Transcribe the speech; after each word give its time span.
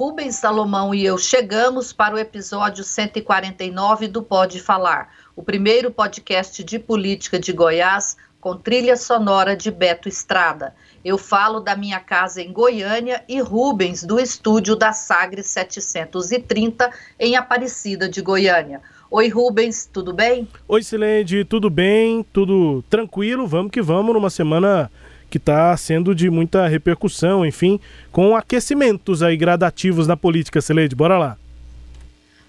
Rubens 0.00 0.36
Salomão 0.36 0.94
e 0.94 1.04
eu 1.04 1.18
chegamos 1.18 1.92
para 1.92 2.14
o 2.14 2.18
episódio 2.18 2.82
149 2.82 4.08
do 4.08 4.22
Pode 4.22 4.58
Falar, 4.58 5.10
o 5.36 5.42
primeiro 5.42 5.90
podcast 5.90 6.64
de 6.64 6.78
política 6.78 7.38
de 7.38 7.52
Goiás 7.52 8.16
com 8.40 8.56
trilha 8.56 8.96
sonora 8.96 9.54
de 9.54 9.70
Beto 9.70 10.08
Estrada. 10.08 10.74
Eu 11.04 11.18
falo 11.18 11.60
da 11.60 11.76
minha 11.76 12.00
casa 12.00 12.40
em 12.40 12.50
Goiânia 12.50 13.22
e 13.28 13.42
Rubens 13.42 14.02
do 14.02 14.18
estúdio 14.18 14.74
da 14.74 14.94
Sagres 14.94 15.48
730 15.48 16.90
em 17.18 17.36
Aparecida 17.36 18.08
de 18.08 18.22
Goiânia. 18.22 18.80
Oi, 19.10 19.28
Rubens, 19.28 19.84
tudo 19.84 20.14
bem? 20.14 20.48
Oi, 20.66 20.82
Silene, 20.82 21.44
tudo 21.44 21.68
bem? 21.68 22.24
Tudo 22.32 22.82
tranquilo? 22.88 23.46
Vamos 23.46 23.70
que 23.70 23.82
vamos 23.82 24.14
numa 24.14 24.30
semana 24.30 24.90
que 25.30 25.38
está 25.38 25.74
sendo 25.76 26.14
de 26.14 26.28
muita 26.28 26.66
repercussão, 26.66 27.46
enfim, 27.46 27.80
com 28.10 28.36
aquecimentos 28.36 29.22
aí 29.22 29.36
gradativos 29.36 30.06
na 30.06 30.16
política, 30.16 30.60
Celede. 30.60 30.96
Bora 30.96 31.16
lá. 31.16 31.36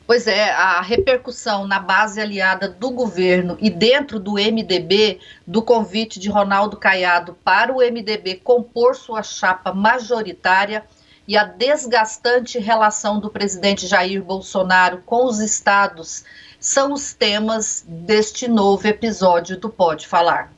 Pois 0.08 0.28
é, 0.28 0.52
a 0.52 0.82
repercussão 0.82 1.66
na 1.66 1.80
base 1.80 2.20
aliada 2.20 2.68
do 2.68 2.92
governo 2.92 3.58
e 3.62 3.70
dentro 3.70 4.20
do 4.20 4.34
MDB, 4.34 5.20
do 5.48 5.62
convite 5.62 6.20
de 6.20 6.30
Ronaldo 6.30 6.76
Caiado 6.76 7.38
para 7.46 7.72
o 7.72 7.78
MDB 7.78 8.42
compor 8.44 8.96
sua 8.96 9.24
chapa 9.24 9.74
majoritária 9.74 10.84
e 11.26 11.38
a 11.38 11.46
desgastante 11.46 12.60
relação 12.60 13.22
do 13.22 13.30
presidente 13.30 13.88
Jair 13.88 14.22
Bolsonaro 14.22 15.02
com 15.06 15.24
os 15.26 15.40
estados 15.40 16.26
são 16.60 16.92
os 16.92 17.14
temas 17.14 17.86
deste 17.88 18.50
novo 18.50 18.86
episódio 18.86 19.58
do 19.58 19.70
Pode 19.70 20.08
Falar. 20.08 20.52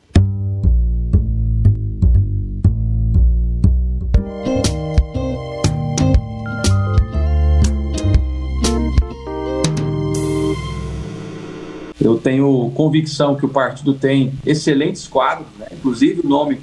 Eu 12.03 12.17
tenho 12.17 12.69
convicção 12.75 13.33
que 13.35 13.45
o 13.45 13.49
partido 13.49 13.93
tem 13.93 14.33
excelentes 14.45 15.07
quadros, 15.07 15.47
né? 15.57 15.67
inclusive 15.71 16.19
o 16.21 16.27
nome 16.27 16.59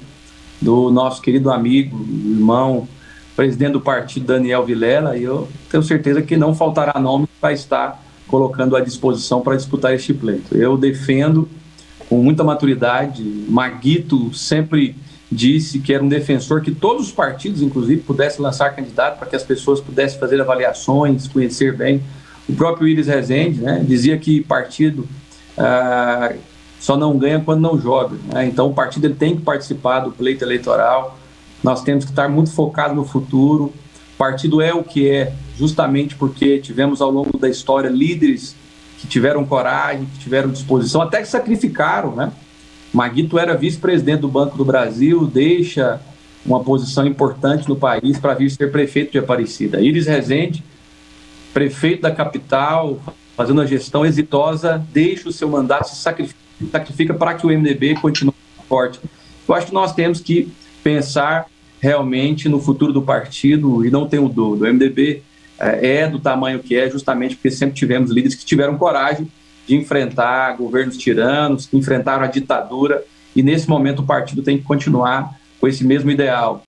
do 0.61 0.91
nosso 0.91 1.19
querido 1.19 1.51
amigo, 1.51 1.99
irmão, 1.99 2.87
presidente 3.35 3.71
do 3.71 3.81
partido, 3.81 4.27
Daniel 4.27 4.63
Vilela, 4.63 5.17
e 5.17 5.23
eu 5.23 5.47
tenho 5.67 5.81
certeza 5.81 6.21
que 6.21 6.37
não 6.37 6.53
faltará 6.53 6.99
nome 6.99 7.27
para 7.39 7.51
estar 7.51 8.03
colocando 8.27 8.75
à 8.75 8.81
disposição 8.81 9.41
para 9.41 9.55
disputar 9.55 9.95
este 9.95 10.13
pleito. 10.13 10.55
Eu 10.55 10.77
defendo 10.77 11.49
com 12.07 12.21
muita 12.21 12.43
maturidade, 12.43 13.23
Maguito 13.49 14.31
sempre 14.35 14.95
disse 15.31 15.79
que 15.79 15.91
era 15.91 16.03
um 16.03 16.09
defensor 16.09 16.61
que 16.61 16.71
todos 16.71 17.07
os 17.07 17.11
partidos, 17.11 17.63
inclusive, 17.63 18.01
pudessem 18.01 18.41
lançar 18.41 18.75
candidato 18.75 19.17
para 19.17 19.27
que 19.27 19.35
as 19.35 19.43
pessoas 19.43 19.79
pudessem 19.79 20.19
fazer 20.19 20.39
avaliações, 20.39 21.27
conhecer 21.27 21.75
bem. 21.75 22.03
O 22.47 22.53
próprio 22.53 22.87
Iris 22.87 23.07
Rezende 23.07 23.61
né, 23.61 23.83
dizia 23.87 24.17
que 24.17 24.41
partido 24.41 25.07
ah, 25.61 26.33
só 26.79 26.97
não 26.97 27.17
ganha 27.17 27.39
quando 27.39 27.61
não 27.61 27.79
joga. 27.79 28.17
Né? 28.33 28.47
Então 28.47 28.67
o 28.69 28.73
partido 28.73 29.05
ele 29.05 29.13
tem 29.13 29.35
que 29.35 29.43
participar 29.43 29.99
do 29.99 30.11
pleito 30.11 30.43
eleitoral. 30.43 31.17
Nós 31.63 31.83
temos 31.83 32.03
que 32.03 32.11
estar 32.11 32.27
muito 32.27 32.51
focados 32.51 32.95
no 32.95 33.05
futuro. 33.05 33.65
O 33.65 34.17
partido 34.17 34.61
é 34.61 34.73
o 34.73 34.83
que 34.83 35.09
é, 35.09 35.33
justamente 35.57 36.15
porque 36.15 36.59
tivemos 36.59 37.01
ao 37.01 37.11
longo 37.11 37.37
da 37.37 37.47
história 37.47 37.89
líderes 37.89 38.55
que 38.97 39.07
tiveram 39.07 39.45
coragem, 39.45 40.05
que 40.05 40.19
tiveram 40.19 40.49
disposição, 40.49 41.01
até 41.01 41.21
que 41.21 41.27
sacrificaram, 41.27 42.15
né? 42.15 42.31
Maguito 42.93 43.39
era 43.39 43.55
vice-presidente 43.55 44.21
do 44.21 44.27
Banco 44.27 44.57
do 44.57 44.65
Brasil, 44.65 45.25
deixa 45.25 45.99
uma 46.45 46.63
posição 46.63 47.05
importante 47.05 47.67
no 47.69 47.75
país 47.75 48.19
para 48.19 48.33
vir 48.33 48.49
ser 48.49 48.71
prefeito 48.71 49.11
de 49.11 49.19
Aparecida. 49.19 49.79
Iris 49.79 50.07
Rezende, 50.07 50.63
prefeito 51.53 52.01
da 52.01 52.11
capital, 52.11 52.99
fazendo 53.41 53.57
uma 53.57 53.65
gestão 53.65 54.05
exitosa, 54.05 54.85
deixa 54.93 55.27
o 55.27 55.31
seu 55.31 55.49
mandato, 55.49 55.89
se 55.89 55.95
sacrifica, 55.95 57.13
para 57.15 57.33
que 57.33 57.45
o 57.45 57.49
MDB 57.49 57.95
continue 57.95 58.35
forte. 58.69 58.99
Eu 59.47 59.55
acho 59.55 59.67
que 59.67 59.73
nós 59.73 59.95
temos 59.95 60.19
que 60.19 60.53
pensar 60.83 61.47
realmente 61.79 62.47
no 62.47 62.59
futuro 62.59 62.93
do 62.93 63.01
partido 63.01 63.83
e 63.83 63.89
não 63.89 64.07
tenho 64.07 64.29
dúvida. 64.29 64.65
O 64.65 64.73
MDB 64.73 65.23
é, 65.59 66.01
é 66.01 66.07
do 66.07 66.19
tamanho 66.19 66.59
que 66.59 66.75
é, 66.75 66.87
justamente 66.87 67.35
porque 67.35 67.49
sempre 67.49 67.75
tivemos 67.75 68.11
líderes 68.11 68.35
que 68.35 68.45
tiveram 68.45 68.77
coragem 68.77 69.27
de 69.65 69.75
enfrentar 69.75 70.55
governos 70.55 70.95
tiranos, 70.95 71.65
que 71.65 71.75
enfrentaram 71.75 72.23
a 72.23 72.27
ditadura, 72.27 73.03
e 73.35 73.41
nesse 73.41 73.67
momento 73.67 74.03
o 74.03 74.05
partido 74.05 74.43
tem 74.43 74.59
que 74.59 74.63
continuar 74.63 75.35
com 75.59 75.67
esse 75.67 75.83
mesmo 75.83 76.11
ideal. 76.11 76.61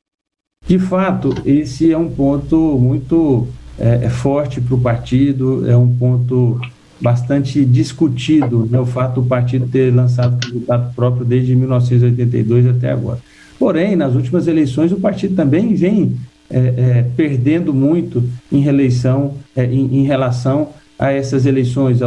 De 0.66 0.80
fato, 0.80 1.36
esse 1.46 1.92
é 1.92 1.98
um 1.98 2.10
ponto 2.10 2.58
muito 2.80 3.48
é, 3.80 4.06
é 4.06 4.10
forte 4.10 4.62
para 4.62 4.76
o 4.76 4.80
partido, 4.80 5.70
é 5.70 5.76
um 5.76 5.94
ponto 5.96 6.60
bastante 7.02 7.66
discutido, 7.66 8.66
né, 8.70 8.80
o 8.80 8.86
fato 8.86 9.22
do 9.22 9.28
partido 9.28 9.68
ter 9.68 9.94
lançado 9.94 10.40
candidato 10.40 10.96
próprio 10.96 11.26
desde 11.26 11.56
1982 11.56 12.68
até 12.68 12.92
agora. 12.92 13.20
Porém, 13.60 13.96
nas 13.96 14.16
últimas 14.16 14.48
eleições, 14.48 14.92
o 14.92 14.98
partido 14.98 15.36
também 15.36 15.74
vem 15.74 16.16
é, 16.50 16.58
é, 16.58 17.06
perdendo 17.16 17.74
muito 17.74 18.24
em, 18.52 18.60
reeleição, 18.60 19.36
é, 19.56 19.66
em, 19.66 20.00
em, 20.00 20.04
relação 20.04 20.70
a 21.04 21.12
essas 21.12 21.46
eleições. 21.46 22.00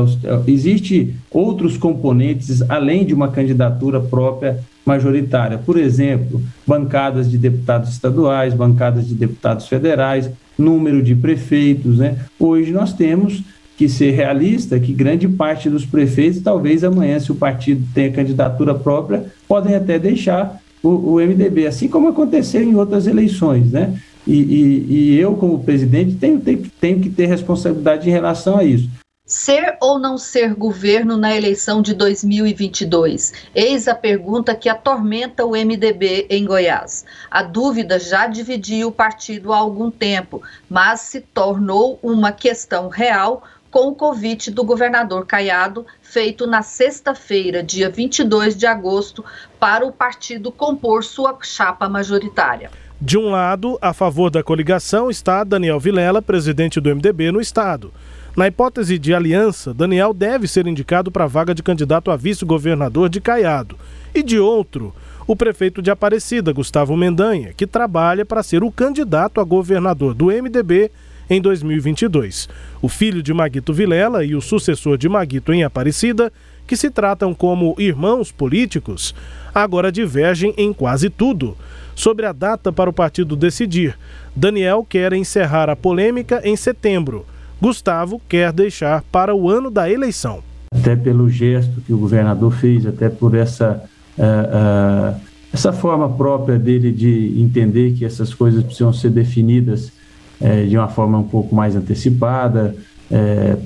Existem 0.47 1.17
outros 1.31 1.77
componentes, 1.77 2.63
além 2.63 3.05
de 3.05 3.13
uma 3.13 3.29
candidatura 3.29 4.01
própria 4.01 4.59
majoritária. 4.87 5.59
Por 5.59 5.77
exemplo, 5.77 6.41
bancadas 6.67 7.31
de 7.31 7.37
deputados 7.37 7.91
estaduais, 7.91 8.55
bancadas 8.55 9.07
de 9.07 9.15
deputados 9.15 9.69
federais, 9.69 10.31
número 10.57 11.03
de 11.03 11.15
prefeitos. 11.15 11.99
Né? 11.99 12.17
Hoje 12.41 12.73
nós 12.73 12.95
temos 12.95 13.43
que 13.77 13.87
ser 13.87 14.13
realista 14.13 14.81
que 14.81 14.95
grande 14.95 15.29
parte 15.29 15.69
dos 15.69 15.85
prefeitos, 15.85 16.41
talvez 16.41 16.83
amanhã, 16.83 17.21
se 17.21 17.31
o 17.31 17.35
partido 17.35 17.85
tenha 17.93 18.11
candidatura 18.11 18.75
própria, 18.75 19.27
podem 19.47 19.75
até 19.75 19.99
deixar 19.99 20.59
o, 20.83 20.89
o 20.89 21.15
MDB, 21.17 21.67
assim 21.67 21.87
como 21.87 22.09
aconteceu 22.09 22.63
em 22.63 22.75
outras 22.75 23.07
eleições. 23.07 23.73
Né? 23.73 24.01
E, 24.27 24.33
e, 24.33 24.87
e 24.89 25.21
eu, 25.21 25.37
como 25.37 25.63
presidente, 25.63 26.17
tenho, 26.17 26.41
tenho, 26.41 26.71
tenho 26.81 27.01
que 27.01 27.11
ter 27.11 27.27
responsabilidade 27.27 28.09
em 28.09 28.13
relação 28.13 28.59
a 28.59 28.65
isso. 28.65 28.91
Ser 29.29 29.77
ou 29.81 29.99
não 29.99 30.17
ser 30.17 30.55
governo 30.55 31.17
na 31.17 31.35
eleição 31.35 31.83
de 31.83 31.95
2022? 31.95 33.33
Eis 33.53 33.89
a 33.89 33.95
pergunta 33.95 34.55
que 34.55 34.69
atormenta 34.69 35.45
o 35.45 35.51
MDB 35.51 36.29
em 36.31 36.45
Goiás. 36.45 37.05
A 37.29 37.43
dúvida 37.43 37.99
já 37.99 38.29
dividia 38.29 38.87
o 38.87 38.93
partido 38.93 39.53
há 39.53 39.57
algum 39.57 39.91
tempo, 39.91 40.43
mas 40.71 41.01
se 41.01 41.21
tornou 41.21 41.99
uma 42.05 42.31
questão 42.31 42.89
real 42.89 43.43
com 43.69 43.89
o 43.89 43.95
convite 43.97 44.49
do 44.49 44.63
governador 44.63 45.27
Caiado, 45.27 45.85
feito 46.01 46.47
na 46.47 46.63
sexta-feira, 46.63 47.65
dia 47.65 47.91
22 47.91 48.57
de 48.57 48.65
agosto, 48.65 49.25
para 49.59 49.85
o 49.85 49.93
partido 49.93 50.53
compor 50.53 51.03
sua 51.03 51.37
chapa 51.43 51.89
majoritária. 51.89 52.71
De 53.01 53.19
um 53.19 53.31
lado, 53.31 53.79
a 53.83 53.93
favor 53.93 54.31
da 54.31 54.43
coligação 54.43 55.11
está 55.11 55.45
Daniel 55.45 55.79
Vilela, 55.79 56.23
presidente 56.23 56.81
do 56.81 56.89
MDB 56.89 57.31
no 57.31 57.43
estado. 57.43 57.93
Na 58.35 58.47
hipótese 58.47 58.99
de 58.99 59.13
aliança, 59.13 59.75
Daniel 59.75 60.15
deve 60.15 60.49
ser 60.49 60.67
indicado 60.67 61.11
para 61.11 61.25
a 61.25 61.29
vaga 61.29 61.55
de 61.55 61.63
candidato 61.63 62.11
a 62.11 62.17
vice-governador 62.17 63.11
de 63.11 63.21
Caiado. 63.21 63.77
E 64.15 64.23
de 64.23 64.39
outro, 64.39 64.95
o 65.27 65.37
prefeito 65.37 65.83
de 65.83 65.91
Aparecida, 65.91 66.55
Gustavo 66.55 66.97
Mendanha, 66.97 67.53
que 67.55 67.67
trabalha 67.67 68.25
para 68.25 68.43
ser 68.43 68.65
o 68.65 68.73
candidato 68.73 69.43
a 69.43 69.45
governador 69.45 70.15
do 70.15 70.27
MDB 70.27 70.91
em 71.29 71.39
2022. 71.39 72.49
O 72.81 72.89
filho 72.89 73.23
de 73.23 73.35
Maguito 73.35 73.75
Vilela 73.75 74.25
e 74.25 74.35
o 74.35 74.41
sucessor 74.41 74.97
de 74.97 75.07
Maguito 75.07 75.53
em 75.53 75.65
Aparecida, 75.65 76.33
que 76.67 76.77
se 76.77 76.91
tratam 76.91 77.35
como 77.35 77.75
irmãos 77.79 78.33
políticos, 78.33 79.15
agora 79.55 79.93
divergem 79.93 80.55
em 80.57 80.73
quase 80.73 81.11
tudo. 81.11 81.57
Sobre 81.97 82.27
a 82.27 82.33
data 82.33 82.71
para 82.71 82.91
o 82.91 82.93
partido 82.93 83.35
decidir, 83.35 83.99
Daniel 84.37 84.87
quer 84.87 85.15
encerrar 85.15 85.71
a 85.71 85.75
polêmica 85.75 86.43
em 86.45 86.55
setembro. 86.55 87.25
Gustavo 87.59 88.21
quer 88.29 88.53
deixar 88.53 89.03
para 89.11 89.35
o 89.35 89.49
ano 89.49 89.71
da 89.71 89.91
eleição. 89.91 90.41
Até 90.75 90.95
pelo 90.95 91.27
gesto 91.31 91.81
que 91.81 91.95
o 91.95 91.99
governador 91.99 92.53
fez, 92.53 92.85
até 92.85 93.09
por 93.09 93.35
essa, 93.35 93.83
uh, 94.19 95.17
uh, 95.17 95.21
essa 95.51 95.73
forma 95.73 96.07
própria 96.07 96.59
dele 96.59 96.93
de 96.93 97.41
entender 97.41 97.95
que 97.95 98.05
essas 98.05 98.35
coisas 98.35 98.63
precisam 98.63 98.93
ser 98.93 99.09
definidas 99.09 99.91
é, 100.39 100.65
de 100.67 100.77
uma 100.77 100.89
forma 100.89 101.17
um 101.17 101.25
pouco 101.27 101.55
mais 101.55 101.75
antecipada, 101.75 102.77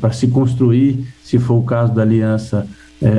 para 0.00 0.12
se 0.12 0.29
construir, 0.29 1.09
se 1.25 1.38
for 1.38 1.55
o 1.55 1.62
caso 1.62 1.94
da 1.94 2.03
aliança, 2.03 2.67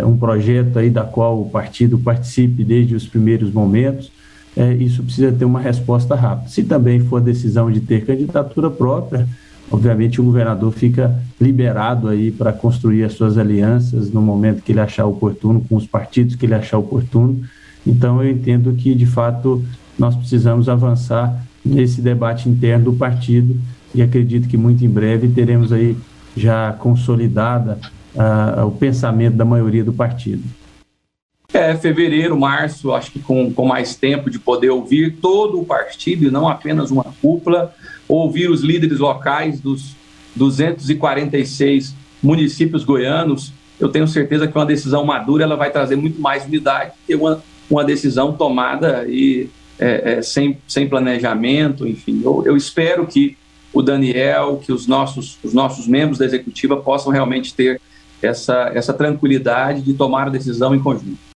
um 0.06 0.16
projeto 0.16 0.78
aí 0.78 0.90
da 0.90 1.04
qual 1.04 1.42
o 1.42 1.50
partido 1.50 1.98
participe 1.98 2.64
desde 2.64 2.96
os 2.96 3.08
primeiros 3.08 3.52
momentos. 3.52 4.12
É, 4.56 4.74
isso 4.74 5.04
precisa 5.04 5.32
ter 5.32 5.46
uma 5.46 5.60
resposta 5.60 6.16
rápida. 6.16 6.50
Se 6.50 6.64
também 6.64 7.00
for 7.00 7.18
a 7.18 7.24
decisão 7.24 7.72
de 7.72 7.80
ter 7.80 8.06
candidatura 8.06 8.70
própria, 8.70 9.28
obviamente 9.70 10.20
o 10.20 10.24
governador 10.24 10.72
fica 10.74 11.16
liberado 11.40 12.10
aí 12.10 12.32
para 12.32 12.52
construir 12.52 13.04
as 13.04 13.14
suas 13.14 13.38
alianças 13.38 14.12
no 14.12 14.22
momento 14.22 14.62
que 14.62 14.72
ele 14.74 14.82
achar 14.82 15.06
oportuno, 15.06 15.64
com 15.68 15.76
os 15.76 15.88
partidos 15.88 16.36
que 16.36 16.46
ele 16.46 16.56
achar 16.56 16.78
oportuno. 16.78 17.42
Então 17.88 18.22
eu 18.22 18.30
entendo 18.30 18.74
que 18.74 18.94
de 18.94 19.06
fato 19.06 19.64
nós 19.98 20.16
precisamos 20.16 20.68
avançar 20.68 21.46
nesse 21.64 22.02
debate 22.02 22.50
interno 22.50 22.86
do 22.86 22.94
partido 22.94 23.58
e 23.94 24.02
acredito 24.02 24.48
que 24.48 24.58
muito 24.58 24.84
em 24.84 24.90
breve 24.90 25.28
teremos 25.30 25.72
aí 25.72 25.98
já 26.36 26.74
consolidada 26.74 27.78
uh, 28.16 28.66
o 28.66 28.72
pensamento 28.72 29.36
da 29.36 29.46
maioria 29.46 29.84
do 29.84 29.94
partido. 29.94 30.44
É, 31.54 31.76
fevereiro, 31.76 32.40
março, 32.40 32.94
acho 32.94 33.12
que 33.12 33.20
com, 33.20 33.52
com 33.52 33.66
mais 33.66 33.94
tempo 33.96 34.30
de 34.30 34.40
poder 34.40 34.70
ouvir 34.70 35.18
todo 35.22 35.60
o 35.60 35.66
partido 35.66 36.26
e 36.26 36.32
não 36.32 36.48
apenas 36.48 36.92
uma 36.92 37.06
cúpula, 37.22 37.76
ouvir 38.08 38.50
os 38.50 38.62
líderes 38.62 39.00
locais 39.00 39.60
dos 39.60 39.96
246 40.36 41.94
municípios 42.24 42.86
goianos, 42.86 43.52
eu 43.80 43.90
tenho 43.90 44.08
certeza 44.08 44.48
que 44.48 44.58
uma 44.58 44.66
decisão 44.66 45.04
madura 45.04 45.44
ela 45.44 45.58
vai 45.58 45.72
trazer 45.72 45.96
muito 45.96 46.22
mais 46.22 46.46
unidade 46.46 46.94
que 47.06 47.16
uma, 47.16 47.44
uma 47.70 47.84
decisão 47.84 48.32
tomada 48.32 49.06
e 49.10 49.50
é, 49.80 50.14
é, 50.14 50.22
sem, 50.22 50.58
sem 50.68 50.88
planejamento, 50.88 51.88
enfim. 51.88 52.22
Eu, 52.24 52.44
eu 52.46 52.56
espero 52.56 53.08
que 53.08 53.36
o 53.74 53.82
Daniel, 53.82 54.62
que 54.64 54.72
os 54.72 54.86
nossos, 54.86 55.40
os 55.44 55.54
nossos 55.54 55.88
membros 55.88 56.20
da 56.20 56.26
executiva 56.26 56.78
possam 56.78 57.12
realmente 57.12 57.54
ter 57.54 57.82
essa, 58.22 58.72
essa 58.74 58.94
tranquilidade 58.94 59.82
de 59.82 59.94
tomar 59.94 60.28
a 60.28 60.30
decisão 60.30 60.76
em 60.76 60.80
conjunto. 60.80 61.31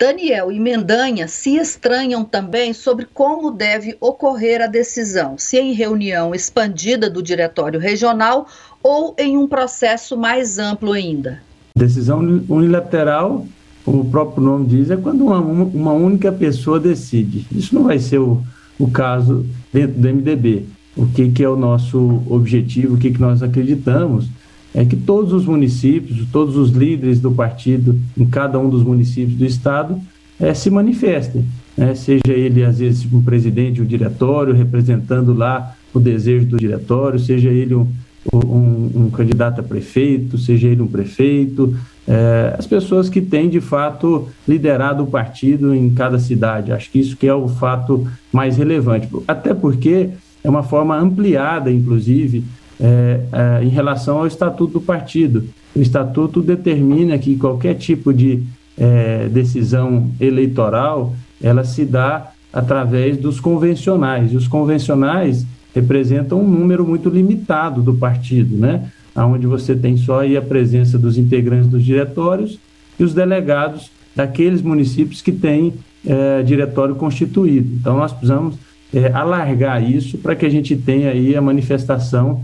Daniel 0.00 0.50
e 0.50 0.58
Mendanha 0.58 1.28
se 1.28 1.58
estranham 1.58 2.24
também 2.24 2.72
sobre 2.72 3.06
como 3.12 3.50
deve 3.50 3.98
ocorrer 4.00 4.62
a 4.62 4.66
decisão, 4.66 5.36
se 5.36 5.58
em 5.58 5.74
reunião 5.74 6.34
expandida 6.34 7.10
do 7.10 7.22
Diretório 7.22 7.78
Regional 7.78 8.46
ou 8.82 9.14
em 9.18 9.36
um 9.36 9.46
processo 9.46 10.16
mais 10.16 10.58
amplo 10.58 10.92
ainda. 10.92 11.42
Decisão 11.76 12.20
unilateral, 12.48 13.46
como 13.84 14.00
o 14.00 14.10
próprio 14.10 14.42
nome 14.42 14.68
diz, 14.68 14.90
é 14.90 14.96
quando 14.96 15.26
uma, 15.26 15.38
uma 15.38 15.92
única 15.92 16.32
pessoa 16.32 16.80
decide. 16.80 17.46
Isso 17.52 17.74
não 17.74 17.82
vai 17.82 17.98
ser 17.98 18.20
o, 18.20 18.42
o 18.78 18.90
caso 18.90 19.44
dentro 19.70 20.00
do 20.00 20.08
MDB 20.08 20.64
o 20.96 21.06
que, 21.06 21.30
que 21.30 21.42
é 21.42 21.48
o 21.48 21.56
nosso 21.56 22.22
objetivo, 22.28 22.94
o 22.94 22.98
que, 22.98 23.10
que 23.10 23.20
nós 23.20 23.42
acreditamos, 23.42 24.28
é 24.74 24.84
que 24.84 24.96
todos 24.96 25.32
os 25.32 25.46
municípios, 25.46 26.26
todos 26.32 26.56
os 26.56 26.70
líderes 26.70 27.20
do 27.20 27.32
partido 27.32 27.98
em 28.16 28.24
cada 28.24 28.58
um 28.58 28.68
dos 28.68 28.82
municípios 28.82 29.36
do 29.36 29.44
estado 29.44 30.00
é, 30.38 30.54
se 30.54 30.70
manifestem, 30.70 31.44
né? 31.76 31.94
seja 31.94 32.28
ele 32.28 32.64
às 32.64 32.78
vezes 32.78 33.06
um 33.12 33.22
presidente, 33.22 33.82
um 33.82 33.84
diretório 33.84 34.54
representando 34.54 35.34
lá 35.34 35.76
o 35.92 35.98
desejo 35.98 36.46
do 36.46 36.56
diretório, 36.56 37.18
seja 37.18 37.50
ele 37.50 37.74
um, 37.74 37.86
um, 38.32 38.90
um 38.94 39.10
candidato 39.10 39.60
a 39.60 39.62
prefeito, 39.62 40.38
seja 40.38 40.68
ele 40.68 40.82
um 40.82 40.86
prefeito, 40.86 41.76
é, 42.06 42.54
as 42.58 42.66
pessoas 42.66 43.08
que 43.08 43.20
têm 43.20 43.48
de 43.48 43.60
fato 43.60 44.28
liderado 44.46 45.02
o 45.02 45.06
partido 45.06 45.74
em 45.74 45.90
cada 45.90 46.18
cidade. 46.18 46.72
Acho 46.72 46.90
que 46.90 46.98
isso 46.98 47.16
que 47.16 47.26
é 47.26 47.34
o 47.34 47.48
fato 47.48 48.06
mais 48.32 48.56
relevante, 48.56 49.08
até 49.26 49.52
porque 49.52 50.10
é 50.42 50.48
uma 50.48 50.62
forma 50.62 50.96
ampliada, 50.96 51.70
inclusive, 51.70 52.44
é, 52.80 53.20
é, 53.32 53.64
em 53.64 53.68
relação 53.68 54.18
ao 54.18 54.26
estatuto 54.26 54.74
do 54.74 54.80
partido. 54.80 55.44
O 55.76 55.80
estatuto 55.80 56.42
determina 56.42 57.18
que 57.18 57.36
qualquer 57.36 57.74
tipo 57.74 58.12
de 58.12 58.42
é, 58.78 59.28
decisão 59.28 60.10
eleitoral 60.18 61.14
ela 61.42 61.64
se 61.64 61.84
dá 61.84 62.32
através 62.52 63.16
dos 63.16 63.38
convencionais. 63.38 64.32
E 64.32 64.36
os 64.36 64.48
convencionais 64.48 65.46
representam 65.74 66.40
um 66.40 66.48
número 66.48 66.84
muito 66.86 67.08
limitado 67.08 67.82
do 67.82 67.94
partido, 67.94 68.56
né? 68.56 68.90
Onde 69.14 69.46
você 69.46 69.74
tem 69.74 69.96
só 69.96 70.20
aí 70.20 70.36
a 70.36 70.42
presença 70.42 70.98
dos 70.98 71.18
integrantes 71.18 71.68
dos 71.68 71.84
diretórios 71.84 72.58
e 72.98 73.04
os 73.04 73.12
delegados 73.12 73.90
daqueles 74.14 74.62
municípios 74.62 75.20
que 75.20 75.32
têm 75.32 75.74
é, 76.06 76.42
diretório 76.42 76.94
constituído. 76.94 77.74
Então, 77.74 77.96
nós 77.96 78.12
precisamos 78.12 78.56
é, 78.92 79.12
alargar 79.12 79.82
isso 79.82 80.18
para 80.18 80.34
que 80.34 80.46
a 80.46 80.48
gente 80.48 80.74
tenha 80.76 81.10
aí 81.10 81.36
a 81.36 81.42
manifestação 81.42 82.42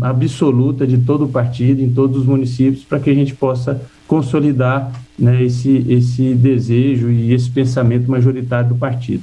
absoluta 0.00 0.86
de 0.86 0.98
todo 0.98 1.24
o 1.24 1.28
partido 1.28 1.82
em 1.82 1.92
todos 1.92 2.22
os 2.22 2.26
municípios 2.26 2.84
para 2.84 3.00
que 3.00 3.10
a 3.10 3.14
gente 3.14 3.34
possa 3.34 3.80
consolidar 4.06 4.92
né, 5.18 5.42
esse, 5.42 5.84
esse 5.88 6.34
desejo 6.34 7.10
e 7.10 7.32
esse 7.32 7.50
pensamento 7.50 8.10
majoritário 8.10 8.70
do 8.70 8.74
partido. 8.76 9.22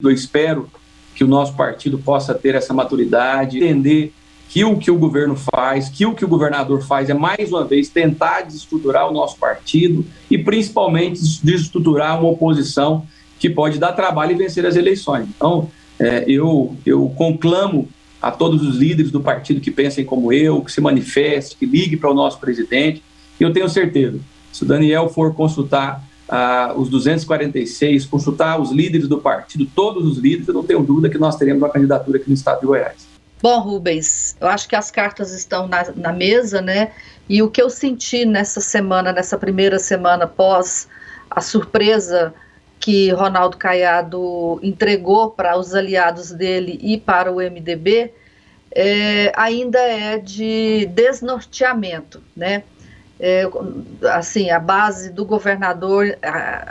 Eu 0.00 0.10
espero 0.10 0.68
que 1.14 1.24
o 1.24 1.28
nosso 1.28 1.54
partido 1.54 1.98
possa 1.98 2.34
ter 2.34 2.54
essa 2.54 2.72
maturidade, 2.72 3.58
entender 3.58 4.12
que 4.48 4.64
o 4.64 4.76
que 4.76 4.90
o 4.90 4.98
governo 4.98 5.36
faz, 5.36 5.88
que 5.88 6.04
o 6.04 6.14
que 6.14 6.24
o 6.24 6.28
governador 6.28 6.82
faz 6.82 7.08
é, 7.08 7.14
mais 7.14 7.50
uma 7.50 7.64
vez, 7.64 7.88
tentar 7.88 8.42
desestruturar 8.42 9.08
o 9.08 9.12
nosso 9.12 9.38
partido 9.38 10.04
e, 10.30 10.36
principalmente, 10.36 11.20
desestruturar 11.42 12.18
uma 12.18 12.30
oposição 12.30 13.06
que 13.38 13.48
pode 13.48 13.78
dar 13.78 13.92
trabalho 13.92 14.32
e 14.32 14.34
vencer 14.34 14.66
as 14.66 14.74
eleições. 14.74 15.28
Então, 15.28 15.70
é, 15.98 16.24
eu, 16.26 16.74
eu 16.84 17.08
conclamo 17.16 17.88
a 18.20 18.30
todos 18.30 18.62
os 18.62 18.76
líderes 18.76 19.10
do 19.10 19.20
partido 19.20 19.60
que 19.60 19.70
pensem 19.70 20.04
como 20.04 20.32
eu, 20.32 20.62
que 20.62 20.70
se 20.70 20.80
manifeste, 20.80 21.56
que 21.56 21.66
ligue 21.66 21.96
para 21.96 22.10
o 22.10 22.14
nosso 22.14 22.38
presidente. 22.38 23.02
E 23.38 23.42
eu 23.42 23.52
tenho 23.52 23.68
certeza, 23.68 24.18
se 24.52 24.62
o 24.62 24.66
Daniel 24.66 25.08
for 25.08 25.34
consultar 25.34 26.04
ah, 26.28 26.74
os 26.76 26.88
246, 26.88 28.06
consultar 28.06 28.60
os 28.60 28.70
líderes 28.70 29.08
do 29.08 29.18
partido, 29.18 29.66
todos 29.74 30.06
os 30.06 30.18
líderes, 30.18 30.48
eu 30.48 30.54
não 30.54 30.64
tenho 30.64 30.82
dúvida 30.82 31.08
que 31.08 31.18
nós 31.18 31.36
teremos 31.36 31.62
uma 31.62 31.70
candidatura 31.70 32.18
aqui 32.18 32.28
no 32.28 32.34
estado 32.34 32.60
de 32.60 32.66
Goiás. 32.66 33.08
Bom, 33.42 33.58
Rubens, 33.60 34.36
eu 34.38 34.46
acho 34.48 34.68
que 34.68 34.76
as 34.76 34.90
cartas 34.90 35.32
estão 35.32 35.66
na, 35.66 35.90
na 35.96 36.12
mesa, 36.12 36.60
né? 36.60 36.92
E 37.26 37.42
o 37.42 37.50
que 37.50 37.62
eu 37.62 37.70
senti 37.70 38.26
nessa 38.26 38.60
semana, 38.60 39.12
nessa 39.12 39.38
primeira 39.38 39.78
semana 39.78 40.26
pós 40.26 40.86
a 41.30 41.40
surpresa 41.40 42.34
que 42.80 43.10
Ronaldo 43.10 43.58
Caiado 43.58 44.58
entregou 44.62 45.30
para 45.30 45.56
os 45.58 45.74
aliados 45.74 46.32
dele 46.32 46.80
e 46.82 46.96
para 46.98 47.30
o 47.30 47.36
MDB 47.36 48.10
é, 48.72 49.32
ainda 49.36 49.78
é 49.78 50.16
de 50.18 50.86
desnorteamento, 50.86 52.22
né? 52.34 52.62
É, 53.22 53.42
assim, 54.14 54.50
a 54.50 54.58
base 54.58 55.10
do 55.10 55.26
governador 55.26 56.16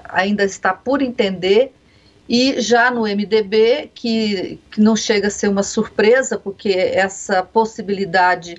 ainda 0.09 0.43
está 0.43 0.73
por 0.73 0.99
entender 0.99 1.71
e 2.27 2.59
já 2.59 2.89
no 2.89 3.01
MDB, 3.03 3.91
que, 3.93 4.59
que 4.71 4.81
não 4.81 4.95
chega 4.95 5.27
a 5.27 5.31
ser 5.31 5.47
uma 5.47 5.63
surpresa, 5.63 6.37
porque 6.37 6.69
essa 6.69 7.43
possibilidade 7.43 8.55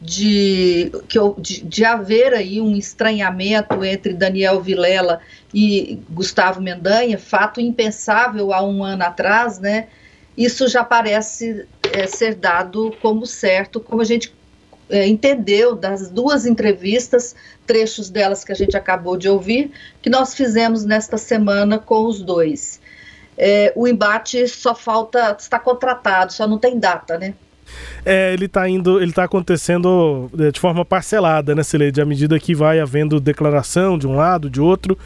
de, 0.00 0.92
de, 1.38 1.62
de 1.62 1.84
haver 1.84 2.34
aí 2.34 2.60
um 2.60 2.76
estranhamento 2.76 3.82
entre 3.84 4.12
Daniel 4.12 4.60
Vilela 4.60 5.20
e 5.54 6.00
Gustavo 6.10 6.60
Mendanha, 6.60 7.18
fato 7.18 7.60
impensável 7.60 8.52
há 8.52 8.62
um 8.62 8.84
ano 8.84 9.04
atrás, 9.04 9.58
né? 9.58 9.88
Isso 10.36 10.68
já 10.68 10.84
parece 10.84 11.66
é, 11.92 12.06
ser 12.06 12.34
dado 12.34 12.94
como 13.00 13.24
certo, 13.26 13.80
como 13.80 14.02
a 14.02 14.04
gente 14.04 14.34
é, 14.90 15.06
entendeu 15.06 15.74
das 15.74 16.10
duas 16.10 16.44
entrevistas, 16.44 17.34
trechos 17.66 18.10
delas 18.10 18.44
que 18.44 18.52
a 18.52 18.54
gente 18.54 18.76
acabou 18.76 19.16
de 19.16 19.28
ouvir, 19.28 19.72
que 20.02 20.10
nós 20.10 20.34
fizemos 20.34 20.84
nesta 20.84 21.16
semana 21.16 21.78
com 21.78 22.04
os 22.04 22.20
dois. 22.22 22.80
É, 23.38 23.72
o 23.74 23.88
embate 23.88 24.46
só 24.46 24.74
falta, 24.74 25.34
está 25.38 25.58
contratado, 25.58 26.32
só 26.32 26.46
não 26.46 26.58
tem 26.58 26.78
data, 26.78 27.18
né? 27.18 27.34
É, 28.04 28.32
ele 28.32 28.46
está 28.46 28.68
indo, 28.68 29.00
ele 29.00 29.12
tá 29.12 29.24
acontecendo 29.24 30.30
é, 30.38 30.50
de 30.50 30.60
forma 30.60 30.84
parcelada, 30.84 31.54
né, 31.54 31.62
Celede? 31.62 32.00
À 32.00 32.04
medida 32.04 32.38
que 32.38 32.54
vai 32.54 32.80
havendo 32.80 33.20
declaração 33.20 33.98
de 33.98 34.06
um 34.06 34.16
lado, 34.16 34.48
de 34.48 34.60
outro, 34.60 34.96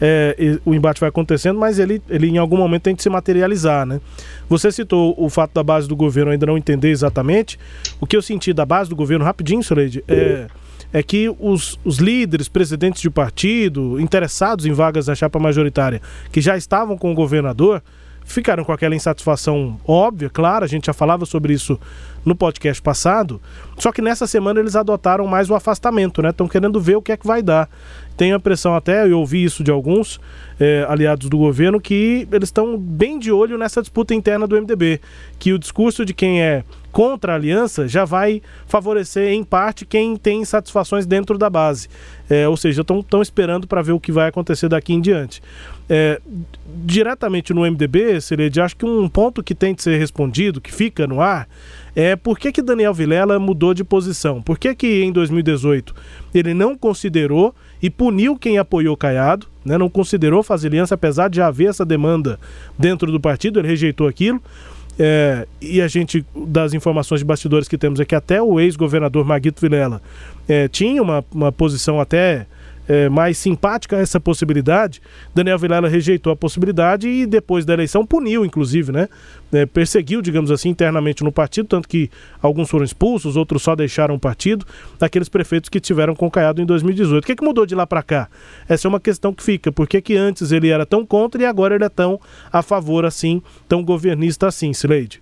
é, 0.00 0.58
o 0.64 0.74
embate 0.74 1.00
vai 1.00 1.08
acontecendo, 1.08 1.58
mas 1.58 1.78
ele, 1.78 2.00
ele 2.08 2.28
em 2.28 2.38
algum 2.38 2.56
momento 2.56 2.82
tem 2.82 2.94
que 2.96 3.02
se 3.02 3.10
materializar, 3.10 3.84
né? 3.84 4.00
Você 4.48 4.70
citou 4.70 5.14
o 5.18 5.28
fato 5.28 5.52
da 5.52 5.62
base 5.62 5.88
do 5.88 5.96
governo 5.96 6.30
ainda 6.30 6.46
não 6.46 6.56
entender 6.56 6.90
exatamente. 6.90 7.58
O 8.00 8.06
que 8.06 8.16
eu 8.16 8.22
senti 8.22 8.52
da 8.52 8.64
base 8.64 8.88
do 8.88 8.96
governo, 8.96 9.24
rapidinho, 9.24 9.62
Soleide, 9.62 10.04
é, 10.06 10.46
é 10.92 11.02
que 11.02 11.28
os, 11.38 11.78
os 11.84 11.98
líderes, 11.98 12.48
presidentes 12.48 13.02
de 13.02 13.10
partido, 13.10 14.00
interessados 14.00 14.66
em 14.66 14.72
vagas 14.72 15.08
na 15.08 15.14
chapa 15.14 15.38
majoritária, 15.38 16.00
que 16.30 16.40
já 16.40 16.56
estavam 16.56 16.96
com 16.96 17.10
o 17.12 17.14
governador, 17.14 17.82
ficaram 18.28 18.62
com 18.62 18.72
aquela 18.72 18.94
insatisfação 18.94 19.80
óbvia, 19.86 20.28
claro, 20.28 20.62
a 20.64 20.68
gente 20.68 20.86
já 20.86 20.92
falava 20.92 21.24
sobre 21.24 21.54
isso 21.54 21.80
no 22.28 22.36
podcast 22.36 22.80
passado. 22.80 23.40
Só 23.78 23.90
que 23.90 24.02
nessa 24.02 24.26
semana 24.26 24.60
eles 24.60 24.76
adotaram 24.76 25.26
mais 25.26 25.48
o 25.48 25.54
afastamento, 25.54 26.20
né? 26.22 26.30
Estão 26.30 26.46
querendo 26.46 26.80
ver 26.80 26.96
o 26.96 27.02
que 27.02 27.12
é 27.12 27.16
que 27.16 27.26
vai 27.26 27.42
dar. 27.42 27.68
Tenho 28.16 28.34
a 28.34 28.38
impressão 28.38 28.74
até, 28.74 29.06
eu 29.06 29.20
ouvi 29.20 29.44
isso 29.44 29.62
de 29.62 29.70
alguns 29.70 30.20
é, 30.58 30.84
aliados 30.88 31.28
do 31.28 31.38
governo, 31.38 31.80
que 31.80 32.26
eles 32.32 32.48
estão 32.48 32.76
bem 32.76 33.18
de 33.18 33.30
olho 33.30 33.56
nessa 33.56 33.80
disputa 33.80 34.12
interna 34.12 34.46
do 34.46 34.60
MDB. 34.60 35.00
Que 35.38 35.52
o 35.52 35.58
discurso 35.58 36.04
de 36.04 36.12
quem 36.12 36.42
é 36.42 36.64
contra 36.90 37.32
a 37.32 37.36
aliança 37.36 37.86
já 37.86 38.04
vai 38.04 38.42
favorecer, 38.66 39.32
em 39.32 39.44
parte, 39.44 39.86
quem 39.86 40.16
tem 40.16 40.44
satisfações 40.44 41.06
dentro 41.06 41.38
da 41.38 41.48
base. 41.48 41.88
É, 42.28 42.48
ou 42.48 42.56
seja, 42.56 42.82
estão 42.82 43.22
esperando 43.22 43.66
para 43.68 43.82
ver 43.82 43.92
o 43.92 44.00
que 44.00 44.10
vai 44.10 44.28
acontecer 44.28 44.68
daqui 44.68 44.92
em 44.92 45.00
diante. 45.00 45.40
É, 45.88 46.20
diretamente 46.84 47.54
no 47.54 47.62
MDB, 47.62 48.20
Sered, 48.20 48.60
acho 48.60 48.76
que 48.76 48.84
um 48.84 49.08
ponto 49.08 49.42
que 49.42 49.54
tem 49.54 49.74
de 49.74 49.82
ser 49.82 49.96
respondido, 49.98 50.60
que 50.60 50.74
fica 50.74 51.06
no 51.06 51.20
ar, 51.20 51.48
é 51.94 52.16
por 52.16 52.38
que, 52.38 52.52
que 52.52 52.62
Daniel 52.62 52.94
Vilela 52.94 53.38
mudou 53.38 53.74
de 53.74 53.84
posição? 53.84 54.42
Por 54.42 54.58
que, 54.58 54.74
que 54.74 55.02
em 55.02 55.12
2018 55.12 55.94
ele 56.34 56.54
não 56.54 56.76
considerou 56.76 57.54
e 57.82 57.88
puniu 57.90 58.36
quem 58.36 58.58
apoiou 58.58 58.96
Caiado, 58.96 59.46
né? 59.64 59.78
não 59.78 59.88
considerou 59.88 60.42
fazer 60.42 60.68
aliança, 60.68 60.94
apesar 60.94 61.28
de 61.28 61.36
já 61.36 61.46
haver 61.46 61.68
essa 61.68 61.84
demanda 61.84 62.38
dentro 62.78 63.10
do 63.10 63.20
partido, 63.20 63.58
ele 63.58 63.68
rejeitou 63.68 64.06
aquilo. 64.06 64.40
É, 64.98 65.46
e 65.62 65.80
a 65.80 65.86
gente, 65.86 66.26
das 66.34 66.74
informações 66.74 67.20
de 67.20 67.24
bastidores 67.24 67.68
que 67.68 67.78
temos, 67.78 68.00
é 68.00 68.04
que 68.04 68.16
até 68.16 68.42
o 68.42 68.58
ex-governador 68.58 69.24
Maguito 69.24 69.60
Vilela 69.60 70.02
é, 70.48 70.66
tinha 70.66 71.00
uma, 71.00 71.24
uma 71.32 71.52
posição 71.52 72.00
até 72.00 72.46
é, 72.88 73.08
mais 73.08 73.36
simpática 73.36 73.96
a 73.96 74.00
essa 74.00 74.18
possibilidade, 74.18 75.02
Daniel 75.34 75.58
Vilela 75.58 75.88
rejeitou 75.88 76.32
a 76.32 76.36
possibilidade 76.36 77.06
e 77.06 77.26
depois 77.26 77.66
da 77.66 77.74
eleição 77.74 78.06
puniu, 78.06 78.44
inclusive, 78.44 78.90
né? 78.90 79.08
É, 79.52 79.66
perseguiu, 79.66 80.22
digamos 80.22 80.50
assim, 80.50 80.70
internamente 80.70 81.22
no 81.22 81.30
partido, 81.30 81.68
tanto 81.68 81.88
que 81.88 82.10
alguns 82.40 82.68
foram 82.68 82.84
expulsos, 82.84 83.36
outros 83.36 83.62
só 83.62 83.76
deixaram 83.76 84.14
o 84.14 84.18
partido, 84.18 84.66
daqueles 84.98 85.28
prefeitos 85.28 85.68
que 85.68 85.78
tiveram 85.78 86.14
com 86.14 86.30
Caiado 86.30 86.62
em 86.62 86.66
2018. 86.66 87.22
O 87.22 87.26
que, 87.26 87.36
que 87.36 87.44
mudou 87.44 87.66
de 87.66 87.74
lá 87.74 87.86
para 87.86 88.02
cá? 88.02 88.28
Essa 88.68 88.86
é 88.86 88.88
uma 88.88 89.00
questão 89.00 89.32
que 89.32 89.42
fica. 89.42 89.70
Por 89.70 89.86
que, 89.86 90.00
que 90.00 90.16
antes 90.16 90.50
ele 90.50 90.68
era 90.68 90.86
tão 90.86 91.04
contra 91.04 91.42
e 91.42 91.44
agora 91.44 91.74
ele 91.74 91.84
é 91.84 91.88
tão 91.88 92.18
a 92.50 92.62
favor 92.62 93.04
assim, 93.04 93.42
tão 93.68 93.84
governista 93.84 94.46
assim, 94.46 94.72
Sileide? 94.72 95.20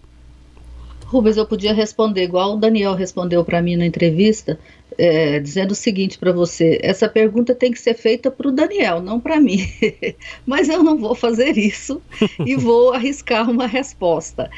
Rubens, 1.07 1.37
eu 1.37 1.47
podia 1.47 1.73
responder 1.73 2.25
igual 2.25 2.55
o 2.55 2.57
Daniel 2.57 2.95
respondeu 2.95 3.45
para 3.45 3.63
mim 3.63 3.77
na 3.77 3.87
entrevista, 3.87 4.59
é, 4.99 5.39
dizendo 5.39 5.73
o 5.73 5.75
seguinte 5.75 6.19
para 6.19 6.33
você: 6.33 6.79
essa 6.83 7.09
pergunta 7.09 7.55
tem 7.55 7.71
que 7.71 7.79
ser 7.81 7.95
feita 7.95 8.31
para 8.31 8.49
o 8.49 8.53
Daniel, 8.53 9.01
não 9.01 9.21
para 9.21 9.41
mim. 9.41 9.69
Mas 10.47 10.69
eu 10.69 10.83
não 10.83 10.97
vou 10.97 11.15
fazer 11.15 11.57
isso 11.57 12.03
e 12.45 12.55
vou 12.57 12.93
arriscar 12.93 13.49
uma 13.51 13.67
resposta. 13.67 14.51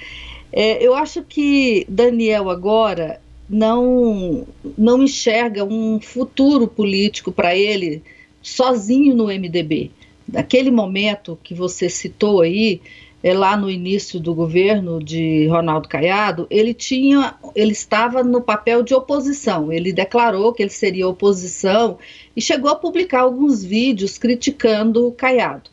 É, 0.52 0.84
eu 0.84 0.94
acho 0.94 1.22
que 1.22 1.84
Daniel 1.88 2.48
agora 2.48 3.20
não, 3.48 4.46
não 4.76 5.02
enxerga 5.02 5.64
um 5.64 6.00
futuro 6.00 6.66
político 6.66 7.32
para 7.32 7.54
ele 7.56 8.02
sozinho 8.42 9.14
no 9.14 9.26
MDB. 9.26 9.90
Naquele 10.30 10.70
momento 10.70 11.38
que 11.42 11.54
você 11.54 11.88
citou 11.88 12.42
aí, 12.42 12.80
é, 13.22 13.34
lá 13.34 13.56
no 13.56 13.70
início 13.70 14.20
do 14.20 14.34
governo 14.34 15.02
de 15.02 15.46
Ronaldo 15.48 15.88
Caiado, 15.88 16.46
ele 16.50 16.72
tinha, 16.72 17.34
ele 17.54 17.72
estava 17.72 18.22
no 18.22 18.40
papel 18.40 18.82
de 18.82 18.94
oposição. 18.94 19.72
Ele 19.72 19.92
declarou 19.92 20.52
que 20.52 20.62
ele 20.62 20.70
seria 20.70 21.08
oposição 21.08 21.98
e 22.36 22.40
chegou 22.40 22.70
a 22.70 22.76
publicar 22.76 23.20
alguns 23.20 23.64
vídeos 23.64 24.18
criticando 24.18 25.08
o 25.08 25.12
Caiado. 25.12 25.70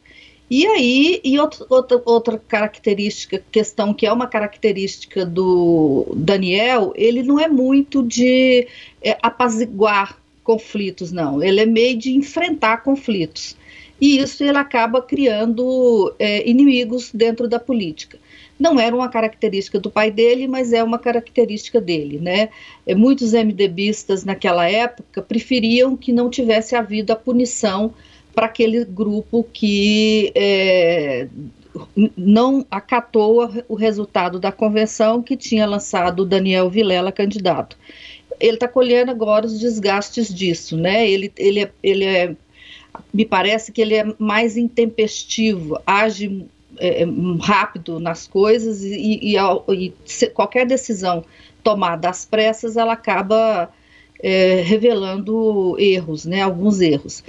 E 0.50 0.66
aí, 0.66 1.22
e 1.24 1.40
outra, 1.40 1.66
outra, 1.70 2.02
outra 2.06 2.38
característica, 2.38 3.44
questão 3.52 3.94
que 3.94 4.06
é 4.06 4.14
uma 4.14 4.28
característica 4.28 5.26
do 5.26 6.06
Daniel, 6.16 6.94
ele 6.96 7.24
não 7.24 7.40
é 7.40 7.48
muito 7.48 8.04
de 8.04 8.68
é, 9.02 9.18
apaziguar 9.24 10.20
conflitos, 10.44 11.12
não. 11.12 11.42
Ele 11.44 11.62
é 11.62 11.66
meio 11.66 11.98
de 11.98 12.16
enfrentar 12.16 12.78
conflitos 12.78 13.58
e 14.00 14.20
isso 14.20 14.44
ele 14.44 14.58
acaba 14.58 15.02
criando 15.02 16.14
é, 16.20 16.48
inimigos 16.50 17.12
dentro 17.14 17.48
da 17.48 17.60
política. 17.60 18.18
Não 18.60 18.80
era 18.80 18.96
uma 18.96 19.10
característica 19.10 19.80
do 19.80 19.92
pai 19.92 20.10
dele, 20.10 20.48
mas 20.48 20.72
é 20.72 20.82
uma 20.82 20.98
característica 20.98 21.82
dele, 21.82 22.20
né? 22.20 22.50
É, 22.86 22.96
muitos 22.96 23.34
MDBistas 23.34 24.24
naquela 24.24 24.70
época 24.70 25.22
preferiam 25.22 25.96
que 25.98 26.14
não 26.14 26.30
tivesse 26.30 26.76
havido 26.76 27.12
a 27.12 27.16
punição 27.16 27.94
para 28.34 28.46
aquele 28.46 28.84
grupo 28.86 29.46
que 29.52 30.32
é, 30.36 31.28
não 32.18 32.66
acatou 32.70 33.50
o 33.68 33.76
resultado 33.76 34.40
da 34.40 34.52
convenção 34.52 35.22
que 35.22 35.36
tinha 35.36 35.66
lançado 35.66 36.26
Daniel 36.26 36.70
Vilela 36.70 37.12
candidato. 37.12 37.78
Ele 38.40 38.56
está 38.56 38.68
colhendo 38.68 39.12
agora 39.12 39.46
os 39.46 39.60
desgastes 39.60 40.34
disso, 40.34 40.76
né? 40.76 41.10
Ele, 41.10 41.32
ele, 41.38 41.62
é, 41.62 41.72
ele 41.82 42.04
é 42.04 42.36
me 43.14 43.26
parece 43.26 43.72
que 43.72 43.82
ele 43.82 43.96
é 43.96 44.06
mais 44.18 44.58
intempestivo, 44.58 45.80
age 45.86 46.46
é, 46.78 47.04
é 47.04 47.08
rápido 47.42 48.00
nas 48.00 48.28
coisas 48.28 48.84
e, 48.84 49.20
e, 49.22 49.36
e 49.38 50.30
qualquer 50.30 50.66
decisão 50.66 51.24
tomada 51.64 52.10
às 52.10 52.26
pressas, 52.26 52.78
ela 52.78 52.94
acaba 52.94 53.70
é, 54.22 54.62
revelando 54.62 55.76
erros, 55.80 56.26
né, 56.26 56.42
alguns 56.42 56.82
erros. 56.82 57.24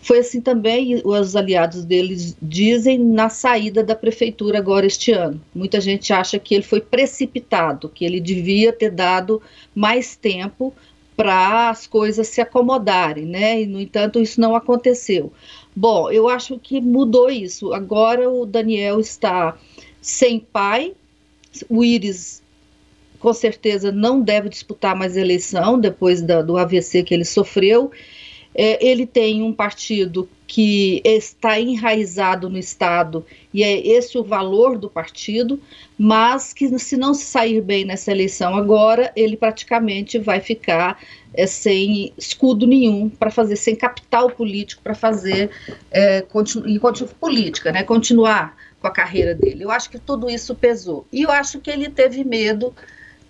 Foi 0.00 0.18
assim 0.20 0.40
também, 0.40 1.02
os 1.04 1.34
aliados 1.34 1.84
deles 1.84 2.36
dizem, 2.40 2.98
na 2.98 3.28
saída 3.28 3.82
da 3.82 3.94
prefeitura 3.94 4.58
agora 4.58 4.86
este 4.86 5.10
ano. 5.10 5.40
Muita 5.54 5.80
gente 5.80 6.12
acha 6.12 6.38
que 6.38 6.54
ele 6.54 6.62
foi 6.62 6.80
precipitado, 6.80 7.88
que 7.88 8.04
ele 8.04 8.20
devia 8.20 8.72
ter 8.72 8.90
dado 8.90 9.42
mais 9.74 10.14
tempo 10.14 10.72
para 11.18 11.68
as 11.68 11.84
coisas 11.84 12.28
se 12.28 12.40
acomodarem, 12.40 13.26
né? 13.26 13.62
E, 13.62 13.66
no 13.66 13.80
entanto, 13.80 14.20
isso 14.20 14.40
não 14.40 14.54
aconteceu. 14.54 15.32
Bom, 15.74 16.08
eu 16.12 16.28
acho 16.28 16.60
que 16.60 16.80
mudou 16.80 17.28
isso. 17.28 17.74
Agora 17.74 18.30
o 18.30 18.46
Daniel 18.46 19.00
está 19.00 19.58
sem 20.00 20.38
pai, 20.38 20.94
o 21.68 21.84
Íris 21.84 22.40
com 23.18 23.32
certeza 23.32 23.90
não 23.90 24.20
deve 24.20 24.48
disputar 24.48 24.94
mais 24.94 25.16
eleição 25.16 25.76
depois 25.80 26.22
da, 26.22 26.40
do 26.40 26.56
AVC 26.56 27.02
que 27.02 27.12
ele 27.12 27.24
sofreu. 27.24 27.90
É, 28.60 28.84
ele 28.84 29.06
tem 29.06 29.40
um 29.40 29.52
partido 29.52 30.28
que 30.44 31.00
está 31.04 31.60
enraizado 31.60 32.50
no 32.50 32.58
Estado 32.58 33.24
e 33.54 33.62
é 33.62 33.86
esse 33.86 34.18
o 34.18 34.24
valor 34.24 34.76
do 34.76 34.90
partido, 34.90 35.60
mas 35.96 36.52
que 36.52 36.76
se 36.76 36.96
não 36.96 37.14
se 37.14 37.26
sair 37.26 37.60
bem 37.60 37.84
nessa 37.84 38.10
eleição 38.10 38.56
agora, 38.56 39.12
ele 39.14 39.36
praticamente 39.36 40.18
vai 40.18 40.40
ficar 40.40 41.00
é, 41.32 41.46
sem 41.46 42.12
escudo 42.18 42.66
nenhum 42.66 43.08
para 43.08 43.30
fazer, 43.30 43.54
sem 43.54 43.76
capital 43.76 44.28
político 44.28 44.82
para 44.82 44.94
fazer 44.94 45.50
é, 45.88 46.22
continu, 46.22 46.80
continu, 46.80 47.08
política, 47.10 47.70
né, 47.70 47.84
continuar 47.84 48.56
com 48.80 48.88
a 48.88 48.90
carreira 48.90 49.36
dele. 49.36 49.62
Eu 49.62 49.70
acho 49.70 49.88
que 49.88 50.00
tudo 50.00 50.28
isso 50.28 50.52
pesou. 50.56 51.06
E 51.12 51.22
eu 51.22 51.30
acho 51.30 51.60
que 51.60 51.70
ele 51.70 51.88
teve 51.88 52.24
medo 52.24 52.74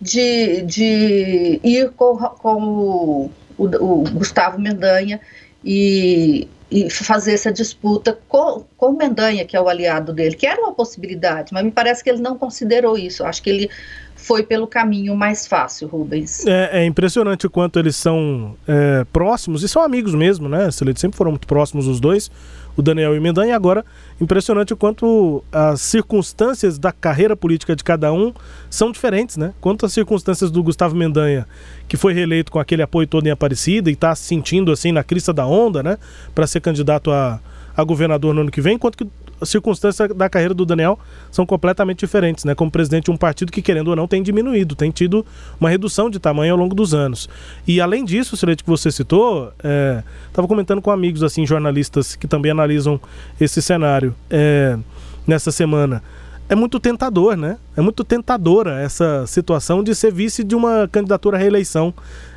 de, 0.00 0.62
de 0.62 1.60
ir 1.62 1.90
com, 1.90 2.16
com 2.16 2.62
o, 2.62 3.30
o, 3.58 3.64
o 3.64 4.04
Gustavo 4.10 4.58
Mendanha 4.58 5.20
e 5.64 6.48
e 6.70 6.90
fazer 6.90 7.32
essa 7.32 7.50
disputa 7.50 8.18
com, 8.28 8.64
com 8.76 8.92
Mendanha, 8.92 9.44
que 9.44 9.56
é 9.56 9.60
o 9.60 9.68
aliado 9.68 10.12
dele, 10.12 10.36
que 10.36 10.46
era 10.46 10.60
uma 10.60 10.72
possibilidade, 10.72 11.52
mas 11.52 11.64
me 11.64 11.70
parece 11.70 12.04
que 12.04 12.10
ele 12.10 12.20
não 12.20 12.36
considerou 12.36 12.98
isso. 12.98 13.24
Acho 13.24 13.42
que 13.42 13.48
ele 13.48 13.70
foi 14.14 14.42
pelo 14.42 14.66
caminho 14.66 15.16
mais 15.16 15.46
fácil, 15.46 15.88
Rubens. 15.88 16.44
É, 16.46 16.80
é 16.80 16.84
impressionante 16.84 17.46
o 17.46 17.50
quanto 17.50 17.78
eles 17.78 17.96
são 17.96 18.54
é, 18.66 19.04
próximos, 19.12 19.62
e 19.62 19.68
são 19.68 19.80
amigos 19.80 20.14
mesmo, 20.14 20.48
né? 20.48 20.68
Eles 20.82 21.00
sempre 21.00 21.16
foram 21.16 21.30
muito 21.30 21.46
próximos 21.46 21.86
os 21.86 22.00
dois, 22.00 22.30
o 22.78 22.82
Daniel 22.82 23.16
e 23.16 23.18
Mendanha, 23.18 23.50
e 23.50 23.52
agora 23.52 23.84
impressionante 24.20 24.72
o 24.72 24.76
quanto 24.76 25.42
as 25.50 25.80
circunstâncias 25.80 26.78
da 26.78 26.92
carreira 26.92 27.36
política 27.36 27.74
de 27.74 27.82
cada 27.82 28.12
um 28.12 28.32
são 28.70 28.92
diferentes, 28.92 29.36
né? 29.36 29.52
Quanto 29.60 29.84
as 29.84 29.92
circunstâncias 29.92 30.48
do 30.48 30.62
Gustavo 30.62 30.94
Mendanha, 30.94 31.44
que 31.88 31.96
foi 31.96 32.14
reeleito 32.14 32.52
com 32.52 32.60
aquele 32.60 32.80
apoio 32.80 33.08
todo 33.08 33.26
em 33.26 33.30
Aparecida 33.30 33.90
e 33.90 33.94
está 33.94 34.14
se 34.14 34.22
sentindo 34.22 34.70
assim 34.70 34.92
na 34.92 35.02
crista 35.02 35.32
da 35.32 35.44
onda, 35.44 35.82
né? 35.82 35.98
Para 36.32 36.46
ser 36.46 36.60
candidato 36.60 37.10
a, 37.10 37.40
a 37.76 37.82
governador 37.82 38.32
no 38.32 38.42
ano 38.42 38.50
que 38.50 38.60
vem, 38.60 38.76
enquanto 38.76 38.96
que 38.96 39.08
as 39.40 39.48
circunstâncias 39.48 40.08
da 40.14 40.28
carreira 40.28 40.54
do 40.54 40.64
Daniel 40.64 40.98
são 41.30 41.46
completamente 41.46 42.00
diferentes, 42.00 42.44
né? 42.44 42.54
Como 42.54 42.70
presidente 42.70 43.04
de 43.04 43.10
um 43.10 43.16
partido 43.16 43.52
que, 43.52 43.62
querendo 43.62 43.88
ou 43.88 43.96
não, 43.96 44.06
tem 44.06 44.22
diminuído, 44.22 44.74
tem 44.74 44.90
tido 44.90 45.24
uma 45.60 45.70
redução 45.70 46.10
de 46.10 46.18
tamanho 46.18 46.52
ao 46.52 46.58
longo 46.58 46.74
dos 46.74 46.94
anos. 46.94 47.28
E 47.66 47.80
além 47.80 48.04
disso, 48.04 48.36
Silete, 48.36 48.64
que 48.64 48.70
você 48.70 48.90
citou, 48.90 49.52
estava 50.28 50.46
é, 50.46 50.48
comentando 50.48 50.82
com 50.82 50.90
amigos, 50.90 51.22
assim, 51.22 51.46
jornalistas 51.46 52.16
que 52.16 52.26
também 52.26 52.50
analisam 52.50 53.00
esse 53.40 53.62
cenário 53.62 54.14
é, 54.30 54.76
nessa 55.26 55.50
semana. 55.50 56.02
É 56.48 56.54
muito 56.54 56.80
tentador, 56.80 57.36
né? 57.36 57.58
É 57.76 57.80
muito 57.80 58.02
tentadora 58.02 58.80
essa 58.80 59.26
situação 59.26 59.82
de 59.82 59.94
ser 59.94 60.12
vice 60.12 60.42
de 60.42 60.54
uma 60.54 60.88
candidatura 60.90 61.36
à 61.36 61.40
reeleição. 61.40 61.92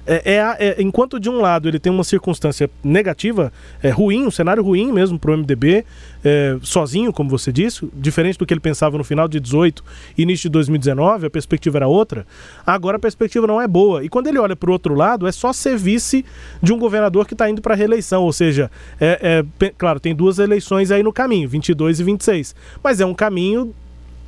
É, 0.06 0.34
é, 0.34 0.68
é, 0.68 0.82
enquanto 0.82 1.20
de 1.20 1.30
um 1.30 1.40
lado 1.40 1.68
ele 1.70 1.80
tem 1.80 1.92
uma 1.92 2.04
circunstância 2.04 2.70
negativa, 2.84 3.54
é 3.82 3.90
ruim, 3.90 4.26
um 4.26 4.32
cenário 4.32 4.64
ruim 4.64 4.92
mesmo 4.92 5.18
para 5.18 5.32
o 5.32 5.38
MDB, 5.38 5.86
é, 6.24 6.58
sozinho, 6.62 7.14
como 7.14 7.30
você 7.30 7.52
disse, 7.52 7.88
diferente 7.94 8.38
do 8.38 8.46
que 8.46 8.54
ele 8.54 8.60
pensava 8.60 8.98
no 8.98 9.04
final 9.04 9.28
de 9.28 9.40
18 9.40 9.84
início 10.18 10.50
de 10.50 10.54
2019, 10.54 11.28
a 11.28 11.30
perspectiva 11.30 11.78
era 11.78 11.88
outra. 11.88 12.26
Agora 12.66 12.98
a 12.98 13.00
perspectiva 13.00 13.46
não 13.46 13.62
é 13.62 13.68
boa. 13.68 14.04
E 14.04 14.10
quando 14.10 14.28
ele 14.28 14.40
olha 14.40 14.56
para 14.56 14.70
o 14.70 14.74
outro 14.74 14.96
lado, 14.96 15.28
é 15.28 15.32
só 15.32 15.54
ser 15.54 15.78
vice 15.78 16.26
de 16.62 16.74
um 16.74 16.80
governador 16.80 17.28
que 17.28 17.34
está 17.34 17.50
indo 17.50 17.62
para 17.62 17.76
a 17.76 17.78
reeleição. 17.78 18.24
Ou 18.24 18.34
seja, 18.34 18.70
é, 19.00 19.44
é, 19.62 19.70
claro, 19.78 20.00
tem 20.00 20.16
duas 20.16 20.40
eleições 20.40 20.92
aí 20.92 21.04
no 21.04 21.14
caminho, 21.14 21.48
22 21.48 22.00
e 22.00 22.04
26. 22.04 22.56
Mas 22.84 23.00
é 23.00 23.06
um 23.06 23.14
caminho 23.14 23.74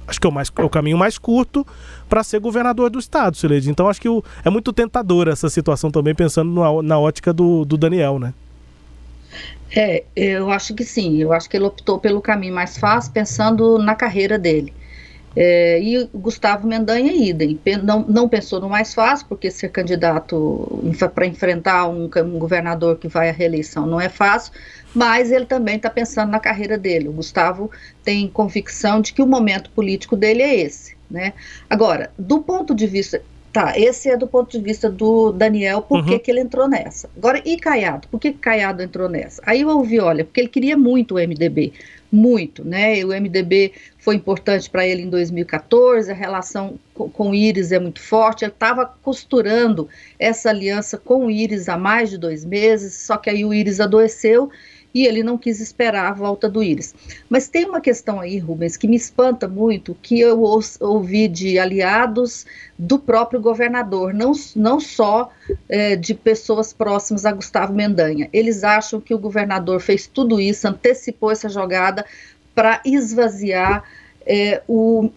acho 0.07 0.19
que 0.19 0.27
é 0.27 0.29
o, 0.29 0.33
mais, 0.33 0.51
é 0.55 0.63
o 0.63 0.69
caminho 0.69 0.98
mais 0.98 1.17
curto 1.17 1.65
para 2.10 2.24
ser 2.24 2.39
governador 2.39 2.89
do 2.89 3.00
estado, 3.00 3.38
Sileide. 3.38 3.69
Então 3.69 3.88
acho 3.88 4.01
que 4.01 4.10
o, 4.10 4.24
é 4.43 4.50
muito 4.50 4.72
tentadora 4.74 5.31
essa 5.31 5.50
situação 5.50 5.89
também, 5.91 6.13
pensando 6.13 6.51
na, 6.51 6.81
na 6.81 7.00
ótica 7.00 7.33
do, 7.33 7.65
do 7.65 7.77
Daniel, 7.77 8.19
né? 8.19 8.33
É, 9.75 10.03
eu 10.15 10.51
acho 10.51 10.74
que 10.75 10.83
sim. 10.83 11.17
Eu 11.17 11.33
acho 11.33 11.50
que 11.50 11.57
ele 11.57 11.65
optou 11.65 11.98
pelo 11.98 12.22
caminho 12.22 12.53
mais 12.53 12.77
fácil, 12.77 13.12
pensando 13.12 13.79
na 13.79 13.95
carreira 13.95 14.38
dele. 14.38 14.74
É, 15.35 15.81
e 15.81 16.07
Gustavo 16.13 16.67
Mendanha, 16.67 17.11
idem. 17.11 17.59
Não, 17.83 18.05
não 18.07 18.29
pensou 18.29 18.59
no 18.59 18.69
mais 18.69 18.93
fácil, 18.93 19.25
porque 19.27 19.49
ser 19.49 19.69
candidato 19.69 20.83
para 21.13 21.25
enfrentar 21.25 21.87
um, 21.87 22.05
um, 22.05 22.39
governador 22.39 22.97
que 22.97 23.07
vai 23.07 23.29
à 23.29 23.31
reeleição 23.31 23.87
não 23.87 23.99
é 23.99 24.09
fácil, 24.09 24.53
mas 24.93 25.31
ele 25.31 25.45
também 25.45 25.77
está 25.77 25.89
pensando 25.89 26.29
na 26.29 26.39
carreira 26.39 26.77
dele. 26.77 27.07
O 27.07 27.13
Gustavo 27.13 27.71
tem 28.03 28.27
convicção 28.27 29.01
de 29.01 29.13
que 29.13 29.21
o 29.21 29.27
momento 29.27 29.71
político 29.71 30.15
dele 30.15 30.43
é 30.43 30.55
esse. 30.55 30.95
Né? 31.09 31.33
Agora, 31.69 32.11
do 32.17 32.41
ponto 32.41 32.73
de 32.73 32.87
vista 32.87 33.21
Tá, 33.53 33.77
esse 33.77 34.09
é 34.09 34.17
do 34.17 34.25
ponto 34.25 34.57
de 34.57 34.63
vista 34.63 34.89
do 34.89 35.31
Daniel, 35.31 35.83
por 35.83 35.99
uhum. 35.99 36.05
que, 36.05 36.17
que 36.17 36.31
ele 36.31 36.39
entrou 36.39 36.67
nessa. 36.67 37.07
Agora, 37.15 37.39
e 37.45 37.55
Caiado? 37.55 38.07
Por 38.07 38.19
que, 38.19 38.31
que 38.31 38.39
Caiado 38.39 38.81
entrou 38.81 39.07
nessa? 39.07 39.43
Aí 39.45 39.61
eu 39.61 39.69
ouvi, 39.69 39.99
olha, 39.99 40.25
porque 40.25 40.41
ele 40.41 40.47
queria 40.47 40.75
muito 40.75 41.13
o 41.13 41.17
MDB, 41.19 41.71
muito, 42.13 42.63
né? 42.63 43.03
O 43.03 43.08
MDB 43.08 43.74
foi 43.98 44.13
importante 44.13 44.70
para 44.70 44.88
ele 44.88 45.01
em 45.01 45.10
2014, 45.10 46.12
a 46.12 46.13
relação 46.13 46.79
com, 46.93 47.10
com 47.10 47.32
o 47.32 47.36
Íris 47.36 47.72
é 47.72 47.79
muito 47.79 48.00
forte, 48.00 48.46
ele 48.46 48.51
estava 48.51 48.86
costurando 48.86 49.89
essa 50.20 50.51
aliança 50.51 50.96
com 50.96 51.25
o 51.25 51.32
Íris 51.32 51.67
há 51.67 51.75
mais 51.75 52.12
de 52.12 52.20
dois 52.20 52.46
meses, 52.46 52.93
só 52.93 53.17
que 53.17 53.32
aí 53.32 53.43
o 53.43 53.51
Íris 53.51 53.79
adoeceu 53.79 54.51
e 54.93 55.07
ele 55.07 55.23
não 55.23 55.38
quis 55.38 55.59
esperar 55.59 56.12
a 56.12 56.13
volta 56.13 56.47
do 56.47 56.62
Íris. 56.62 56.93
Mas 57.27 57.47
tem 57.47 57.65
uma 57.65 57.81
questão 57.81 58.19
aí, 58.19 58.38
Rubens, 58.38 58.77
que 58.77 58.88
me 58.88 58.95
espanta 58.95 59.47
muito, 59.47 59.97
que 60.01 60.19
eu 60.19 60.41
ouvi 60.79 61.27
de 61.27 61.57
aliados 61.57 62.45
do 62.77 63.00
próprio 63.00 63.41
governador, 63.41 64.13
não, 64.13 64.33
não 64.55 64.79
só 64.79 65.31
é, 65.67 65.95
de 65.95 66.13
pessoas 66.13 66.71
próximas 66.71 67.25
a 67.25 67.31
Gustavo 67.31 67.73
Mendanha. 67.73 68.29
Eles 68.31 68.63
acham 68.63 69.01
que 69.01 69.13
o 69.13 69.19
governador 69.19 69.81
fez 69.81 70.05
tudo 70.05 70.39
isso, 70.39 70.67
antecipou 70.67 71.31
essa 71.31 71.50
jogada 71.50 72.05
para 72.53 72.79
esvaziar 72.85 73.83
é, 74.25 74.62
o 74.67 75.09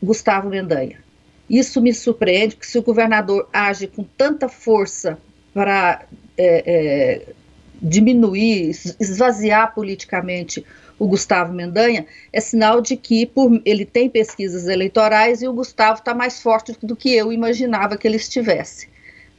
Gustavo 0.00 0.48
Mendanha. 0.48 1.04
Isso 1.50 1.80
me 1.80 1.92
surpreende, 1.92 2.54
porque 2.54 2.70
se 2.70 2.78
o 2.78 2.82
governador 2.82 3.48
age 3.52 3.86
com 3.86 4.04
tanta 4.04 4.48
força 4.48 5.18
para 5.52 6.04
é, 6.36 6.62
é 6.66 7.32
diminuir, 7.80 8.70
esvaziar 9.00 9.74
politicamente 9.74 10.64
o 10.98 11.06
Gustavo 11.06 11.52
Mendanha, 11.52 12.06
é 12.32 12.40
sinal 12.40 12.80
de 12.80 12.96
que 12.96 13.26
por, 13.26 13.60
ele 13.64 13.84
tem 13.84 14.08
pesquisas 14.08 14.66
eleitorais 14.66 15.42
e 15.42 15.48
o 15.48 15.52
Gustavo 15.52 15.98
está 15.98 16.14
mais 16.14 16.40
forte 16.40 16.76
do 16.82 16.96
que 16.96 17.14
eu 17.14 17.32
imaginava 17.32 17.96
que 17.96 18.06
ele 18.06 18.16
estivesse. 18.16 18.88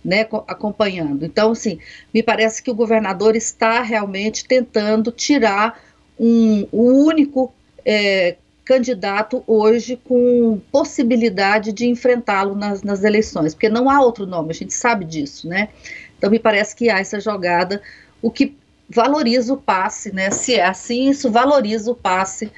Né, 0.06 0.22
acompanhando. 0.48 1.25
Então, 1.25 1.51
assim, 1.51 1.79
me 2.13 2.24
parece 2.24 2.63
que 2.63 2.72
o 2.72 2.75
governador 2.75 3.36
está 3.36 3.82
realmente 3.82 4.46
tentando 4.46 5.12
tirar 5.12 5.82
um, 6.17 6.65
o 6.72 7.06
único 7.06 7.51
é, 7.84 8.38
candidato 8.63 9.44
hoje 9.46 10.00
com 10.01 10.62
possibilidade 10.72 11.74
de 11.74 11.88
enfrentá-lo 11.88 12.56
nas, 12.56 12.84
nas, 12.84 13.03
eleições, 13.03 13.53
porque 13.53 13.67
não 13.67 13.89
há 13.89 14.00
outro 14.00 14.25
nome, 14.25 14.51
a 14.51 14.53
gente 14.53 14.74
sabe 14.74 15.03
disso, 15.03 15.48
né? 15.48 15.70
Então, 16.17 16.29
me 16.29 16.39
parece 16.39 16.75
que 16.75 16.89
há 16.89 17.00
essa 17.00 17.20
jogada 17.20 17.82
o 18.22 18.32
que 18.32 18.56
valoriza 18.90 19.54
o 19.54 19.58
passe, 19.58 20.14
né? 20.14 20.32
Se 20.32 20.56
é 20.56 20.66
assim, 20.66 21.10
isso 21.10 21.30
valoriza 21.30 21.92
o 21.92 21.96
passe 21.96 22.52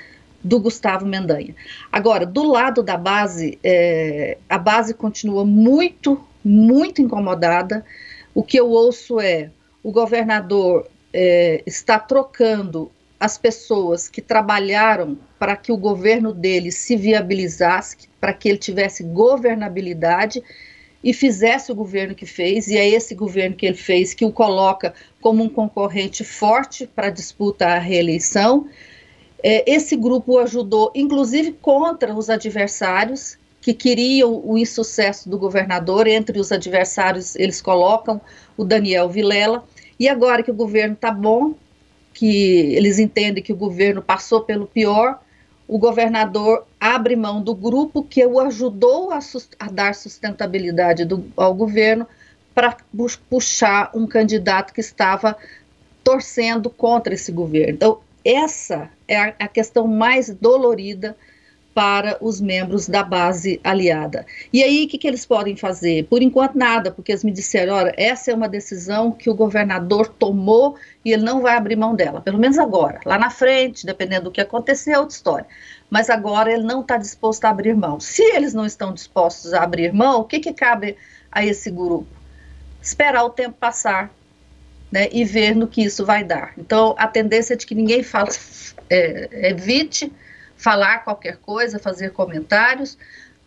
do 0.43 0.59
Gustavo 0.59 1.05
Mendanha. 1.05 1.55
Agora, 1.91 2.25
do 2.25 2.43
lado 2.43 2.81
da 2.81 2.97
base, 2.97 3.59
é, 3.63 4.37
a 4.47 4.57
base 4.57 4.93
continua 4.93 5.43
muito, 5.43 6.21
muito 6.43 7.01
incomodada. 7.01 7.85
O 8.33 8.43
que 8.43 8.59
eu 8.59 8.69
ouço 8.69 9.19
é 9.19 9.49
o 9.83 9.91
governador 9.91 10.87
é, 11.13 11.63
está 11.65 11.99
trocando 11.99 12.91
as 13.19 13.37
pessoas 13.37 14.07
que 14.07 14.21
trabalharam 14.21 15.17
para 15.37 15.55
que 15.55 15.71
o 15.71 15.77
governo 15.77 16.33
dele 16.33 16.71
se 16.71 16.95
viabilizasse, 16.95 17.97
para 18.19 18.33
que 18.33 18.47
ele 18.47 18.57
tivesse 18.57 19.03
governabilidade 19.03 20.41
e 21.03 21.13
fizesse 21.13 21.71
o 21.71 21.75
governo 21.75 22.13
que 22.13 22.25
fez, 22.25 22.67
e 22.67 22.77
é 22.77 22.87
esse 22.87 23.15
governo 23.15 23.55
que 23.55 23.65
ele 23.65 23.77
fez 23.77 24.13
que 24.13 24.25
o 24.25 24.31
coloca 24.31 24.93
como 25.21 25.43
um 25.43 25.49
concorrente 25.49 26.23
forte 26.23 26.85
para 26.85 27.07
a 27.07 27.11
disputa 27.11 27.67
à 27.67 27.77
reeleição. 27.77 28.67
É, 29.41 29.63
esse 29.71 29.95
grupo 29.95 30.37
ajudou, 30.39 30.91
inclusive, 30.93 31.53
contra 31.53 32.13
os 32.13 32.29
adversários 32.29 33.37
que 33.61 33.73
queriam 33.73 34.41
o 34.45 34.57
insucesso 34.57 35.29
do 35.29 35.37
governador. 35.37 36.07
Entre 36.07 36.39
os 36.39 36.51
adversários, 36.51 37.35
eles 37.35 37.61
colocam 37.61 38.19
o 38.57 38.65
Daniel 38.65 39.09
Vilela. 39.09 39.63
E 39.99 40.07
agora 40.07 40.43
que 40.43 40.51
o 40.51 40.55
governo 40.55 40.93
está 40.93 41.11
bom, 41.11 41.53
que 42.13 42.75
eles 42.75 42.99
entendem 42.99 43.43
que 43.43 43.53
o 43.53 43.57
governo 43.57 44.01
passou 44.01 44.41
pelo 44.41 44.67
pior, 44.67 45.21
o 45.69 45.77
governador 45.77 46.65
abre 46.79 47.15
mão 47.15 47.43
do 47.43 47.53
grupo 47.53 48.01
que 48.01 48.25
o 48.25 48.39
ajudou 48.39 49.11
a, 49.11 49.19
a 49.59 49.69
dar 49.69 49.93
sustentabilidade 49.93 51.05
do, 51.05 51.31
ao 51.37 51.53
governo 51.53 52.07
para 52.55 52.75
puxar 53.29 53.91
um 53.93 54.07
candidato 54.07 54.73
que 54.73 54.81
estava 54.81 55.37
torcendo 56.03 56.71
contra 56.71 57.13
esse 57.13 57.31
governo. 57.31 57.73
Então, 57.73 57.99
essa 58.25 58.89
é 59.07 59.15
a, 59.15 59.35
a 59.41 59.47
questão 59.47 59.85
mais 59.85 60.31
dolorida 60.31 61.15
para 61.73 62.17
os 62.19 62.41
membros 62.41 62.87
da 62.87 63.03
base 63.03 63.59
aliada. 63.63 64.25
E 64.51 64.63
aí, 64.63 64.85
o 64.85 64.87
que, 64.87 64.97
que 64.97 65.07
eles 65.07 65.25
podem 65.25 65.55
fazer? 65.55 66.05
Por 66.05 66.21
enquanto, 66.21 66.57
nada, 66.57 66.91
porque 66.91 67.11
eles 67.11 67.23
me 67.23 67.31
disseram: 67.31 67.75
olha, 67.75 67.93
essa 67.97 68.31
é 68.31 68.33
uma 68.33 68.49
decisão 68.49 69.11
que 69.11 69.29
o 69.29 69.35
governador 69.35 70.07
tomou 70.07 70.75
e 71.05 71.13
ele 71.13 71.23
não 71.23 71.41
vai 71.41 71.55
abrir 71.55 71.75
mão 71.75 71.95
dela, 71.95 72.21
pelo 72.21 72.37
menos 72.37 72.57
agora. 72.57 72.99
Lá 73.05 73.17
na 73.17 73.29
frente, 73.29 73.85
dependendo 73.85 74.25
do 74.25 74.31
que 74.31 74.41
acontecer, 74.41 74.91
é 74.91 74.99
outra 74.99 75.15
história. 75.15 75.45
Mas 75.89 76.09
agora 76.09 76.51
ele 76.51 76.63
não 76.63 76.81
está 76.81 76.97
disposto 76.97 77.45
a 77.45 77.49
abrir 77.49 77.75
mão. 77.75 77.99
Se 77.99 78.23
eles 78.23 78.53
não 78.53 78.65
estão 78.65 78.93
dispostos 78.93 79.53
a 79.53 79.63
abrir 79.63 79.93
mão, 79.93 80.21
o 80.21 80.23
que, 80.25 80.39
que 80.39 80.53
cabe 80.53 80.97
a 81.31 81.45
esse 81.45 81.71
grupo? 81.71 82.07
Esperar 82.81 83.23
o 83.23 83.29
tempo 83.29 83.55
passar 83.59 84.11
né, 84.91 85.07
e 85.11 85.23
ver 85.23 85.55
no 85.55 85.67
que 85.67 85.83
isso 85.83 86.05
vai 86.05 86.23
dar. 86.23 86.53
Então, 86.57 86.95
a 86.97 87.07
tendência 87.07 87.53
é 87.53 87.57
de 87.57 87.65
que 87.65 87.75
ninguém 87.75 88.03
fala, 88.03 88.29
é, 88.89 89.49
evite 89.49 90.11
falar 90.59 90.99
qualquer 90.99 91.37
coisa, 91.37 91.79
fazer 91.79 92.11
comentários, 92.11 92.97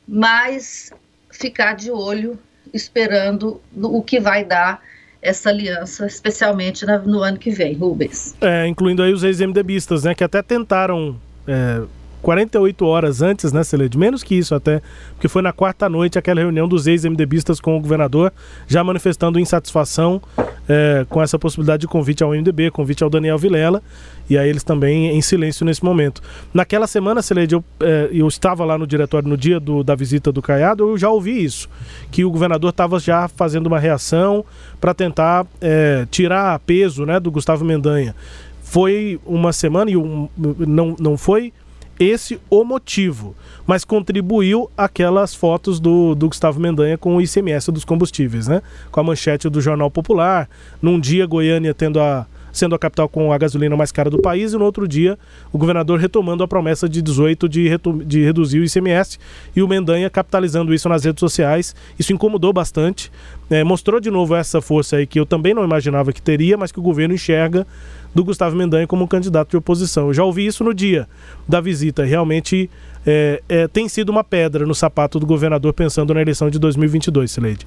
mas 0.08 0.90
ficar 1.30 1.74
de 1.74 1.90
olho 1.90 2.38
esperando 2.72 3.60
o 3.76 4.02
que 4.02 4.18
vai 4.18 4.44
dar 4.44 4.80
essa 5.20 5.50
aliança, 5.50 6.06
especialmente 6.06 6.84
no 7.04 7.22
ano 7.22 7.38
que 7.38 7.50
vem, 7.50 7.74
Rubens. 7.74 8.34
É, 8.40 8.66
incluindo 8.66 9.02
aí 9.02 9.12
os 9.12 9.22
ex-MDBistas, 9.22 10.02
né, 10.02 10.14
que 10.14 10.24
até 10.24 10.42
tentaram 10.42 11.20
é 11.46 11.82
48 12.22 12.86
horas 12.86 13.20
antes, 13.20 13.52
né, 13.52 13.64
Celede? 13.64 13.98
Menos 13.98 14.22
que 14.22 14.34
isso 14.34 14.54
até, 14.54 14.80
porque 15.14 15.28
foi 15.28 15.42
na 15.42 15.52
quarta 15.52 15.88
noite 15.88 16.18
aquela 16.18 16.40
reunião 16.40 16.68
dos 16.68 16.86
ex-MDBistas 16.86 17.60
com 17.60 17.76
o 17.76 17.80
governador, 17.80 18.32
já 18.66 18.82
manifestando 18.82 19.40
insatisfação 19.40 20.22
é, 20.68 21.04
com 21.08 21.20
essa 21.20 21.38
possibilidade 21.38 21.80
de 21.82 21.88
convite 21.88 22.22
ao 22.22 22.30
MDB, 22.30 22.70
convite 22.70 23.02
ao 23.02 23.10
Daniel 23.10 23.36
Vilela, 23.36 23.82
e 24.30 24.38
aí 24.38 24.48
eles 24.48 24.62
também 24.62 25.08
em 25.08 25.20
silêncio 25.20 25.66
nesse 25.66 25.84
momento. 25.84 26.22
Naquela 26.54 26.86
semana, 26.86 27.20
Celede, 27.20 27.56
eu, 27.56 27.64
é, 27.80 28.08
eu 28.12 28.28
estava 28.28 28.64
lá 28.64 28.78
no 28.78 28.86
diretório 28.86 29.28
no 29.28 29.36
dia 29.36 29.58
do, 29.58 29.82
da 29.82 29.94
visita 29.94 30.30
do 30.30 30.40
Caiado, 30.40 30.88
eu 30.88 30.96
já 30.96 31.10
ouvi 31.10 31.42
isso, 31.44 31.68
que 32.10 32.24
o 32.24 32.30
governador 32.30 32.70
estava 32.70 33.00
já 33.00 33.26
fazendo 33.26 33.66
uma 33.66 33.80
reação 33.80 34.44
para 34.80 34.94
tentar 34.94 35.44
é, 35.60 36.06
tirar 36.10 36.58
peso 36.60 37.04
né, 37.04 37.18
do 37.18 37.30
Gustavo 37.30 37.64
Mendanha. 37.64 38.14
Foi 38.62 39.20
uma 39.26 39.52
semana 39.52 39.90
e 39.90 39.96
um, 39.96 40.28
não, 40.38 40.96
não 40.98 41.18
foi 41.18 41.52
esse 41.98 42.40
o 42.50 42.64
motivo, 42.64 43.34
mas 43.66 43.84
contribuiu 43.84 44.70
aquelas 44.76 45.34
fotos 45.34 45.78
do, 45.78 46.14
do 46.14 46.28
Gustavo 46.28 46.60
Mendanha 46.60 46.98
com 46.98 47.16
o 47.16 47.20
ICMS 47.20 47.70
dos 47.70 47.84
combustíveis, 47.84 48.48
né? 48.48 48.62
Com 48.90 49.00
a 49.00 49.04
manchete 49.04 49.48
do 49.48 49.60
Jornal 49.60 49.90
Popular, 49.90 50.48
num 50.80 50.98
dia 50.98 51.26
Goiânia 51.26 51.74
tendo 51.74 52.00
a, 52.00 52.26
sendo 52.52 52.74
a 52.74 52.78
capital 52.78 53.08
com 53.08 53.32
a 53.32 53.38
gasolina 53.38 53.76
mais 53.76 53.90
cara 53.90 54.10
do 54.10 54.20
país, 54.20 54.52
e 54.52 54.56
no 54.56 54.64
outro 54.64 54.86
dia 54.86 55.18
o 55.52 55.58
governador 55.58 55.98
retomando 55.98 56.44
a 56.44 56.48
promessa 56.48 56.88
de 56.88 57.00
18 57.00 57.48
de, 57.48 57.70
de 58.04 58.22
reduzir 58.22 58.60
o 58.60 58.64
ICMS 58.64 59.18
e 59.56 59.62
o 59.62 59.68
Mendanha 59.68 60.10
capitalizando 60.10 60.74
isso 60.74 60.88
nas 60.88 61.04
redes 61.04 61.20
sociais. 61.20 61.74
Isso 61.98 62.12
incomodou 62.12 62.52
bastante, 62.52 63.10
é, 63.50 63.64
mostrou 63.64 64.00
de 64.00 64.10
novo 64.10 64.34
essa 64.34 64.60
força 64.60 64.96
aí 64.96 65.06
que 65.06 65.18
eu 65.18 65.26
também 65.26 65.54
não 65.54 65.64
imaginava 65.64 66.12
que 66.12 66.20
teria, 66.20 66.56
mas 66.56 66.70
que 66.70 66.78
o 66.78 66.82
governo 66.82 67.14
enxerga 67.14 67.66
do 68.14 68.22
Gustavo 68.24 68.54
Mendanha 68.54 68.86
como 68.86 69.08
candidato 69.08 69.50
de 69.50 69.56
oposição. 69.56 70.08
Eu 70.08 70.14
já 70.14 70.24
ouvi 70.24 70.46
isso 70.46 70.62
no 70.62 70.74
dia 70.74 71.08
da 71.48 71.60
visita. 71.60 72.04
Realmente 72.04 72.68
é, 73.06 73.42
é, 73.48 73.68
tem 73.68 73.88
sido 73.88 74.10
uma 74.10 74.22
pedra 74.22 74.66
no 74.66 74.74
sapato 74.74 75.18
do 75.18 75.26
governador 75.26 75.72
pensando 75.72 76.12
na 76.12 76.20
eleição 76.20 76.50
de 76.50 76.58
2022, 76.58 77.30
Sileide. 77.30 77.66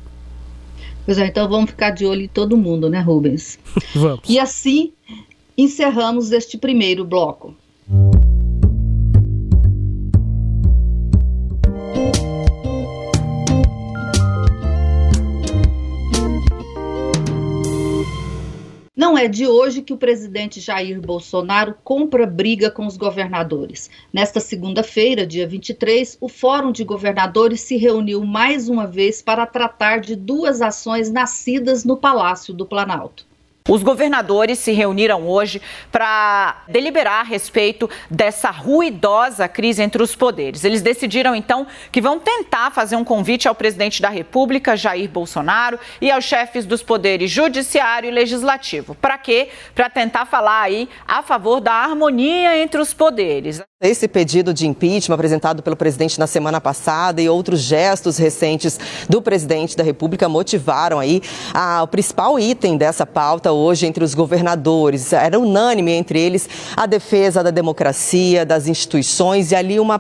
Pois 1.06 1.18
é, 1.18 1.28
então 1.28 1.48
vamos 1.48 1.70
ficar 1.70 1.92
de 1.92 2.06
olho 2.06 2.24
em 2.24 2.28
todo 2.28 2.58
mundo, 2.58 2.90
né, 2.90 3.00
Rubens? 3.00 3.60
vamos. 3.94 4.28
E 4.28 4.40
assim 4.40 4.92
encerramos 5.58 6.32
este 6.32 6.58
primeiro 6.58 7.06
bloco. 7.06 7.56
Não 18.96 19.18
é 19.18 19.28
de 19.28 19.46
hoje 19.46 19.82
que 19.82 19.92
o 19.92 19.98
presidente 19.98 20.62
Jair 20.62 21.02
Bolsonaro 21.02 21.76
compra 21.84 22.26
briga 22.26 22.72
com 22.72 22.88
os 22.88 22.96
governadores. 22.96 23.90
Nesta 24.14 24.40
segunda-feira, 24.40 25.28
dia 25.28 25.46
23, 25.46 26.18
o 26.22 26.30
Fórum 26.30 26.72
de 26.72 26.86
Governadores 26.86 27.60
se 27.60 27.76
reuniu 27.76 28.24
mais 28.24 28.70
uma 28.70 28.88
vez 28.88 29.22
para 29.22 29.46
tratar 29.46 30.00
de 30.00 30.16
duas 30.16 30.62
ações 30.62 31.12
nascidas 31.12 31.84
no 31.84 31.98
Palácio 31.98 32.54
do 32.54 32.66
Planalto. 32.66 33.28
Os 33.68 33.82
governadores 33.82 34.60
se 34.60 34.74
reuniram 34.74 35.28
hoje 35.28 35.60
para 35.92 36.62
deliberar 36.68 37.22
a 37.22 37.24
respeito 37.24 37.90
dessa 38.12 38.52
ruidosa 38.52 39.48
crise 39.48 39.82
entre 39.82 40.04
os 40.04 40.16
poderes. 40.16 40.64
Eles 40.64 40.84
decidiram 40.84 41.36
então 41.36 41.66
que 41.92 42.00
vão 42.00 42.20
tentar 42.20 42.70
fazer 42.70 42.96
um 42.96 43.04
convite 43.04 43.48
ao 43.48 43.56
presidente 43.56 44.04
da 44.04 44.10
República, 44.10 44.78
Jair 44.78 45.10
Bolsonaro, 45.10 45.80
e 46.00 46.12
aos 46.12 46.24
chefes 46.24 46.64
dos 46.64 46.84
poderes 46.84 47.32
judiciário 47.32 48.08
e 48.08 48.12
legislativo. 48.12 48.94
Para 48.94 49.18
quê? 49.18 49.50
Para 49.74 49.90
tentar 49.90 50.28
falar 50.28 50.62
aí 50.62 50.88
a 51.08 51.24
favor 51.24 51.60
da 51.60 51.74
harmonia 51.74 52.62
entre 52.62 52.80
os 52.80 52.94
poderes. 52.94 53.64
Esse 53.82 54.08
pedido 54.08 54.54
de 54.54 54.66
impeachment 54.66 55.16
apresentado 55.16 55.62
pelo 55.62 55.76
presidente 55.76 56.18
na 56.18 56.28
semana 56.28 56.62
passada 56.62 57.22
e 57.22 57.28
outros 57.28 57.60
gestos 57.60 58.18
recentes 58.18 58.80
do 59.10 59.22
presidente 59.22 59.76
da 59.76 59.84
República 59.84 60.30
motivaram 60.30 60.98
aí 60.98 61.22
a, 61.54 61.84
o 61.84 61.88
principal 61.88 62.40
item 62.40 62.78
dessa 62.78 63.06
pauta 63.06 63.52
hoje 63.52 63.86
entre 63.86 64.02
os 64.02 64.14
governadores. 64.14 65.12
Era 65.12 65.38
unânime 65.38 65.92
entre 65.92 66.18
eles 66.18 66.48
a 66.74 66.86
defesa 66.86 67.44
da 67.44 67.52
democracia, 67.52 68.46
das 68.46 68.70
instituições 68.70 69.52
e 69.52 69.56
ali 69.58 69.78
uma 69.78 70.00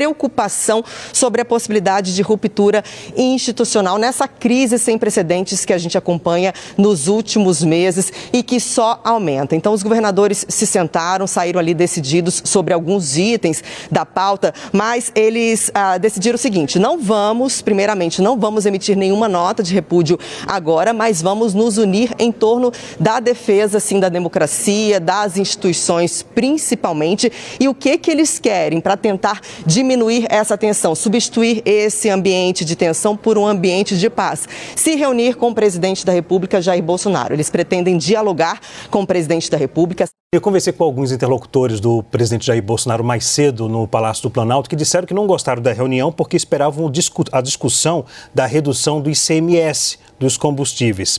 preocupação 0.00 0.82
sobre 1.12 1.42
a 1.42 1.44
possibilidade 1.44 2.14
de 2.14 2.22
ruptura 2.22 2.82
institucional 3.14 3.98
nessa 3.98 4.26
crise 4.26 4.78
sem 4.78 4.96
precedentes 4.96 5.66
que 5.66 5.74
a 5.74 5.78
gente 5.78 5.98
acompanha 5.98 6.54
nos 6.78 7.06
últimos 7.06 7.62
meses 7.62 8.10
e 8.32 8.42
que 8.42 8.58
só 8.58 8.98
aumenta. 9.04 9.54
Então, 9.54 9.74
os 9.74 9.82
governadores 9.82 10.46
se 10.48 10.66
sentaram, 10.66 11.26
saíram 11.26 11.60
ali 11.60 11.74
decididos 11.74 12.40
sobre 12.46 12.72
alguns 12.72 13.18
itens 13.18 13.62
da 13.90 14.06
pauta, 14.06 14.54
mas 14.72 15.12
eles 15.14 15.70
ah, 15.74 15.98
decidiram 15.98 16.36
o 16.36 16.38
seguinte: 16.38 16.78
não 16.78 16.98
vamos, 16.98 17.60
primeiramente, 17.60 18.22
não 18.22 18.38
vamos 18.38 18.64
emitir 18.64 18.96
nenhuma 18.96 19.28
nota 19.28 19.62
de 19.62 19.74
repúdio 19.74 20.18
agora, 20.46 20.94
mas 20.94 21.20
vamos 21.20 21.52
nos 21.52 21.76
unir 21.76 22.14
em 22.18 22.32
torno 22.32 22.72
da 22.98 23.20
defesa, 23.20 23.78
sim, 23.78 24.00
da 24.00 24.08
democracia, 24.08 24.98
das 24.98 25.36
instituições, 25.36 26.22
principalmente, 26.22 27.30
e 27.60 27.68
o 27.68 27.74
que 27.74 27.98
que 27.98 28.10
eles 28.10 28.38
querem 28.38 28.80
para 28.80 28.96
tentar 28.96 29.42
diminuir 29.66 29.89
essa 30.28 30.56
tensão, 30.56 30.94
substituir 30.94 31.62
esse 31.64 32.08
ambiente 32.08 32.64
de 32.64 32.76
tensão 32.76 33.16
por 33.16 33.36
um 33.36 33.46
ambiente 33.46 33.98
de 33.98 34.08
paz. 34.08 34.48
Se 34.76 34.94
reunir 34.94 35.34
com 35.34 35.50
o 35.50 35.54
presidente 35.54 36.04
da 36.04 36.12
República, 36.12 36.60
Jair 36.60 36.82
Bolsonaro. 36.82 37.34
Eles 37.34 37.50
pretendem 37.50 37.98
dialogar 37.98 38.60
com 38.90 39.02
o 39.02 39.06
presidente 39.06 39.50
da 39.50 39.56
República. 39.56 40.06
Eu 40.32 40.40
conversei 40.40 40.72
com 40.72 40.84
alguns 40.84 41.10
interlocutores 41.10 41.80
do 41.80 42.04
presidente 42.04 42.46
Jair 42.46 42.62
Bolsonaro 42.62 43.02
mais 43.02 43.24
cedo 43.24 43.68
no 43.68 43.88
Palácio 43.88 44.22
do 44.22 44.30
Planalto 44.30 44.70
que 44.70 44.76
disseram 44.76 45.06
que 45.06 45.14
não 45.14 45.26
gostaram 45.26 45.60
da 45.60 45.72
reunião 45.72 46.12
porque 46.12 46.36
esperavam 46.36 46.90
a 47.32 47.40
discussão 47.40 48.04
da 48.32 48.46
redução 48.46 49.00
do 49.00 49.10
ICMS 49.10 49.98
dos 50.20 50.36
combustíveis 50.36 51.18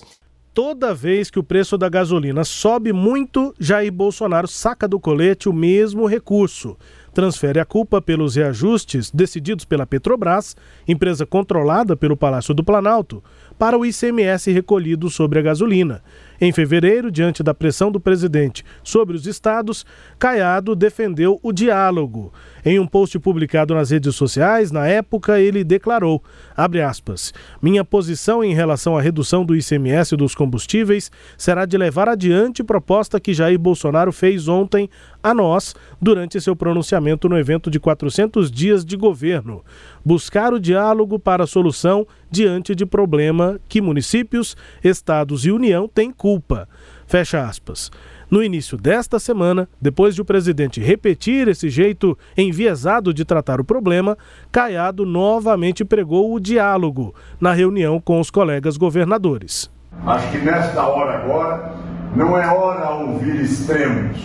toda 0.53 0.93
vez 0.93 1.29
que 1.29 1.39
o 1.39 1.43
preço 1.43 1.77
da 1.77 1.89
gasolina 1.89 2.43
sobe 2.43 2.91
muito, 2.91 3.53
Jair 3.59 3.91
Bolsonaro 3.91 4.47
saca 4.47 4.87
do 4.87 4.99
colete 4.99 5.47
o 5.47 5.53
mesmo 5.53 6.05
recurso 6.05 6.77
transfere 7.13 7.59
a 7.59 7.65
culpa 7.65 8.01
pelos 8.01 8.35
reajustes 8.35 9.11
decididos 9.11 9.65
pela 9.65 9.85
Petrobras, 9.85 10.55
empresa 10.87 11.25
controlada 11.25 11.95
pelo 11.95 12.17
Palácio 12.17 12.53
do 12.53 12.63
Planalto, 12.63 13.23
para 13.57 13.77
o 13.77 13.85
ICMS 13.85 14.51
recolhido 14.51 15.09
sobre 15.09 15.39
a 15.39 15.41
gasolina. 15.41 16.01
Em 16.39 16.51
fevereiro, 16.51 17.11
diante 17.11 17.43
da 17.43 17.53
pressão 17.53 17.91
do 17.91 17.99
presidente 17.99 18.65
sobre 18.83 19.15
os 19.15 19.27
estados, 19.27 19.85
Caiado 20.17 20.75
defendeu 20.75 21.39
o 21.43 21.53
diálogo. 21.53 22.33
Em 22.65 22.79
um 22.79 22.87
post 22.87 23.19
publicado 23.19 23.75
nas 23.75 23.91
redes 23.91 24.15
sociais, 24.15 24.71
na 24.71 24.87
época, 24.87 25.39
ele 25.39 25.63
declarou, 25.63 26.23
aspas, 26.57 27.31
minha 27.61 27.85
posição 27.85 28.43
em 28.43 28.55
relação 28.55 28.97
à 28.97 29.01
redução 29.01 29.45
do 29.45 29.55
ICMS 29.55 30.15
dos 30.15 30.33
combustíveis 30.33 31.11
será 31.37 31.65
de 31.65 31.77
levar 31.77 32.09
adiante 32.09 32.63
proposta 32.63 33.19
que 33.19 33.33
Jair 33.33 33.59
Bolsonaro 33.59 34.11
fez 34.11 34.47
ontem 34.47 34.89
a 35.23 35.33
nós 35.33 35.75
durante 36.01 36.39
seu 36.41 36.55
pronunciamento 36.55 37.27
no 37.29 37.37
evento 37.37 37.69
de 37.69 37.79
400 37.79 38.51
dias 38.51 38.83
de 38.83 38.95
governo. 38.95 39.63
Buscar 40.03 40.53
o 40.53 40.59
diálogo 40.59 41.19
para 41.19 41.43
a 41.43 41.47
solução 41.47 42.07
diante 42.29 42.73
de 42.73 42.85
problema 42.85 43.59
que 43.67 43.81
municípios, 43.81 44.55
estados 44.83 45.45
e 45.45 45.51
União 45.51 45.87
têm 45.87 46.11
culpa. 46.11 46.67
Fecha 47.05 47.43
aspas. 47.45 47.91
No 48.31 48.41
início 48.41 48.77
desta 48.77 49.19
semana, 49.19 49.67
depois 49.81 50.15
de 50.15 50.21
o 50.21 50.25
presidente 50.25 50.79
repetir 50.79 51.49
esse 51.49 51.69
jeito 51.69 52.17
enviesado 52.37 53.13
de 53.13 53.25
tratar 53.25 53.59
o 53.59 53.65
problema, 53.65 54.17
Caiado 54.49 55.05
novamente 55.05 55.83
pregou 55.83 56.33
o 56.33 56.39
diálogo 56.39 57.13
na 57.41 57.51
reunião 57.51 57.99
com 57.99 58.21
os 58.21 58.31
colegas 58.31 58.77
governadores. 58.77 59.69
Acho 60.05 60.31
que 60.31 60.37
nesta 60.37 60.87
hora 60.87 61.17
agora 61.17 61.75
não 62.15 62.37
é 62.37 62.47
hora 62.47 63.03
de 63.03 63.11
ouvir 63.11 63.41
extremos, 63.41 64.17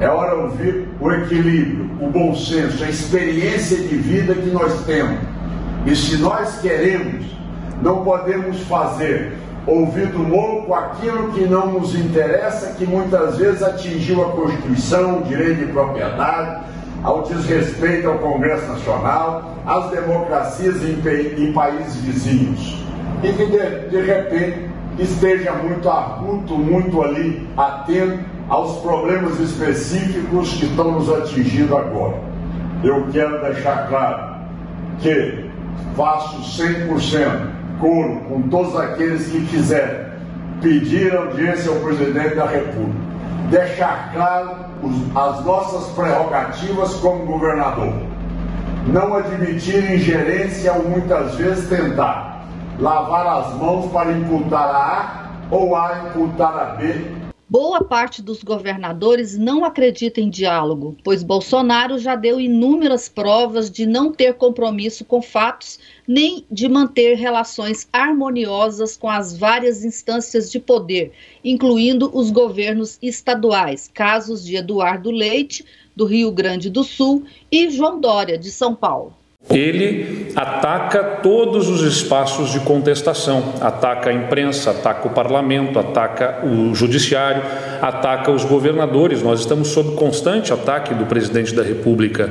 é 0.00 0.08
hora 0.08 0.36
de 0.36 0.42
ouvir 0.42 0.88
o 1.00 1.10
equilíbrio, 1.12 1.90
o 2.00 2.08
bom 2.08 2.34
senso, 2.34 2.82
a 2.82 2.88
experiência 2.88 3.76
de 3.76 3.96
vida 3.96 4.34
que 4.34 4.50
nós 4.50 4.84
temos. 4.84 5.18
E 5.86 5.94
se 5.94 6.16
nós 6.16 6.58
queremos, 6.60 7.24
não 7.82 8.02
podemos 8.02 8.58
fazer 8.62 9.32
ouvido 9.66 10.18
louco 10.18 10.74
aquilo 10.74 11.32
que 11.32 11.46
não 11.46 11.72
nos 11.72 11.94
interessa, 11.94 12.74
que 12.74 12.86
muitas 12.86 13.38
vezes 13.38 13.62
atingiu 13.62 14.22
a 14.22 14.32
Constituição, 14.32 15.20
o 15.20 15.22
direito 15.22 15.66
de 15.66 15.72
propriedade, 15.72 16.64
ao 17.02 17.22
desrespeito 17.22 18.08
ao 18.08 18.18
Congresso 18.18 18.66
Nacional, 18.66 19.54
às 19.66 19.90
democracias 19.90 20.76
em, 20.82 21.00
em 21.38 21.52
países 21.52 21.96
vizinhos. 21.96 22.84
E 23.22 23.32
que 23.32 23.46
de, 23.46 23.88
de 23.90 24.00
repente 24.02 24.70
esteja 24.98 25.52
muito 25.52 25.88
agudo, 25.88 26.56
muito 26.56 27.02
ali 27.02 27.46
atento 27.56 28.33
aos 28.48 28.78
problemas 28.80 29.38
específicos 29.40 30.52
que 30.54 30.66
estão 30.66 30.92
nos 30.92 31.10
atingindo 31.10 31.76
agora. 31.76 32.16
Eu 32.82 33.06
quero 33.12 33.40
deixar 33.40 33.88
claro 33.88 34.34
que 35.00 35.50
faço 35.96 36.62
100% 36.62 37.54
coro 37.80 38.20
com 38.28 38.42
todos 38.42 38.76
aqueles 38.78 39.26
que 39.26 39.46
quiserem 39.46 40.04
pedir 40.60 41.14
audiência 41.14 41.70
ao 41.70 41.78
presidente 41.78 42.34
da 42.34 42.46
República, 42.46 42.98
deixar 43.50 44.12
claro 44.12 44.56
os, 44.82 45.16
as 45.16 45.44
nossas 45.44 45.92
prerrogativas 45.94 46.94
como 46.96 47.26
governador, 47.26 47.92
não 48.86 49.16
admitir 49.16 49.92
ingerência 49.92 50.72
ou 50.72 50.88
muitas 50.88 51.34
vezes 51.34 51.68
tentar 51.68 52.44
lavar 52.78 53.26
as 53.26 53.54
mãos 53.54 53.90
para 53.92 54.12
imputar 54.12 54.68
a 54.68 54.76
A 54.76 55.24
ou 55.50 55.76
A 55.76 56.08
imputar 56.08 56.56
a 56.58 56.64
B 56.76 57.23
Boa 57.56 57.84
parte 57.84 58.20
dos 58.20 58.42
governadores 58.42 59.38
não 59.38 59.64
acredita 59.64 60.20
em 60.20 60.28
diálogo, 60.28 60.96
pois 61.04 61.22
Bolsonaro 61.22 62.00
já 62.00 62.16
deu 62.16 62.40
inúmeras 62.40 63.08
provas 63.08 63.70
de 63.70 63.86
não 63.86 64.10
ter 64.10 64.34
compromisso 64.34 65.04
com 65.04 65.22
fatos 65.22 65.78
nem 66.04 66.44
de 66.50 66.68
manter 66.68 67.14
relações 67.14 67.86
harmoniosas 67.92 68.96
com 68.96 69.08
as 69.08 69.38
várias 69.38 69.84
instâncias 69.84 70.50
de 70.50 70.58
poder, 70.58 71.12
incluindo 71.44 72.10
os 72.12 72.28
governos 72.32 72.98
estaduais, 73.00 73.88
casos 73.94 74.44
de 74.44 74.56
Eduardo 74.56 75.12
Leite, 75.12 75.64
do 75.94 76.06
Rio 76.06 76.32
Grande 76.32 76.68
do 76.68 76.82
Sul, 76.82 77.22
e 77.52 77.70
João 77.70 78.00
Dória, 78.00 78.36
de 78.36 78.50
São 78.50 78.74
Paulo. 78.74 79.14
Ele 79.50 80.32
ataca 80.34 81.02
todos 81.22 81.68
os 81.68 81.82
espaços 81.82 82.50
de 82.50 82.60
contestação, 82.60 83.52
ataca 83.60 84.10
a 84.10 84.12
imprensa, 84.12 84.70
ataca 84.70 85.06
o 85.06 85.10
parlamento, 85.10 85.78
ataca 85.78 86.44
o 86.44 86.74
judiciário, 86.74 87.42
ataca 87.80 88.30
os 88.30 88.44
governadores. 88.44 89.22
Nós 89.22 89.40
estamos 89.40 89.68
sob 89.68 89.96
constante 89.96 90.52
ataque 90.52 90.94
do 90.94 91.06
presidente 91.06 91.54
da 91.54 91.62
República. 91.62 92.30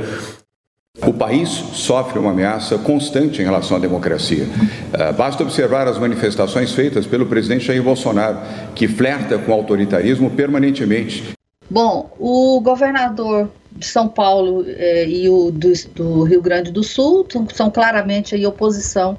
O 1.06 1.14
país 1.14 1.50
sofre 1.50 2.20
uma 2.20 2.32
ameaça 2.32 2.78
constante 2.78 3.42
em 3.42 3.46
relação 3.46 3.78
à 3.78 3.80
democracia. 3.80 4.46
Uh, 4.46 5.14
basta 5.14 5.44
observar 5.44 5.88
as 5.88 5.98
manifestações 5.98 6.72
feitas 6.72 7.06
pelo 7.06 7.26
presidente 7.26 7.66
Jair 7.66 7.82
Bolsonaro, 7.82 8.38
que 8.76 8.88
flerta 8.88 9.38
com 9.38 9.52
o 9.52 9.56
autoritarismo 9.56 10.30
permanentemente. 10.30 11.34
Bom, 11.70 12.12
o 12.20 12.62
governador 12.62 13.50
de 13.76 13.86
São 13.86 14.08
Paulo 14.08 14.64
eh, 14.68 15.08
e 15.08 15.30
o 15.30 15.52
do, 15.52 15.74
do, 15.94 16.24
Rio 16.24 16.42
Grande 16.42 16.72
do 16.72 16.84
Sul 16.84 17.26
são 17.54 17.72
claramente 17.72 18.36
em 18.36 18.46
oposição 18.46 19.18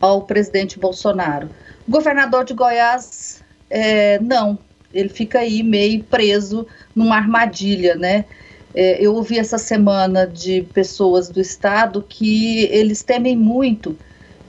ao 0.00 0.22
presidente 0.22 0.78
Bolsonaro. 0.78 1.50
O 1.86 1.90
governador 1.90 2.44
de 2.44 2.54
Goiás, 2.54 3.42
eh, 3.68 4.18
não, 4.20 4.58
ele 4.92 5.08
fica 5.08 5.40
aí 5.40 5.62
meio 5.62 6.02
preso 6.04 6.66
numa 6.94 7.16
armadilha, 7.16 7.94
né? 7.94 8.24
Eh, 8.74 8.98
eu 9.00 9.14
ouvi 9.14 9.38
essa 9.38 9.58
semana 9.58 10.26
de 10.26 10.62
pessoas 10.72 11.28
do 11.28 11.40
estado 11.40 12.04
que 12.06 12.64
eles 12.70 13.02
temem 13.02 13.36
muito 13.36 13.98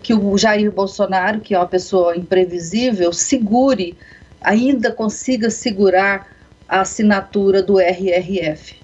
que 0.01 0.13
o 0.13 0.37
Jair 0.37 0.71
Bolsonaro, 0.71 1.41
que 1.41 1.53
é 1.53 1.57
uma 1.57 1.67
pessoa 1.67 2.15
imprevisível, 2.15 3.11
segure, 3.11 3.97
ainda 4.41 4.91
consiga 4.91 5.49
segurar 5.49 6.27
a 6.67 6.81
assinatura 6.81 7.61
do 7.61 7.79
RRF. 7.79 8.78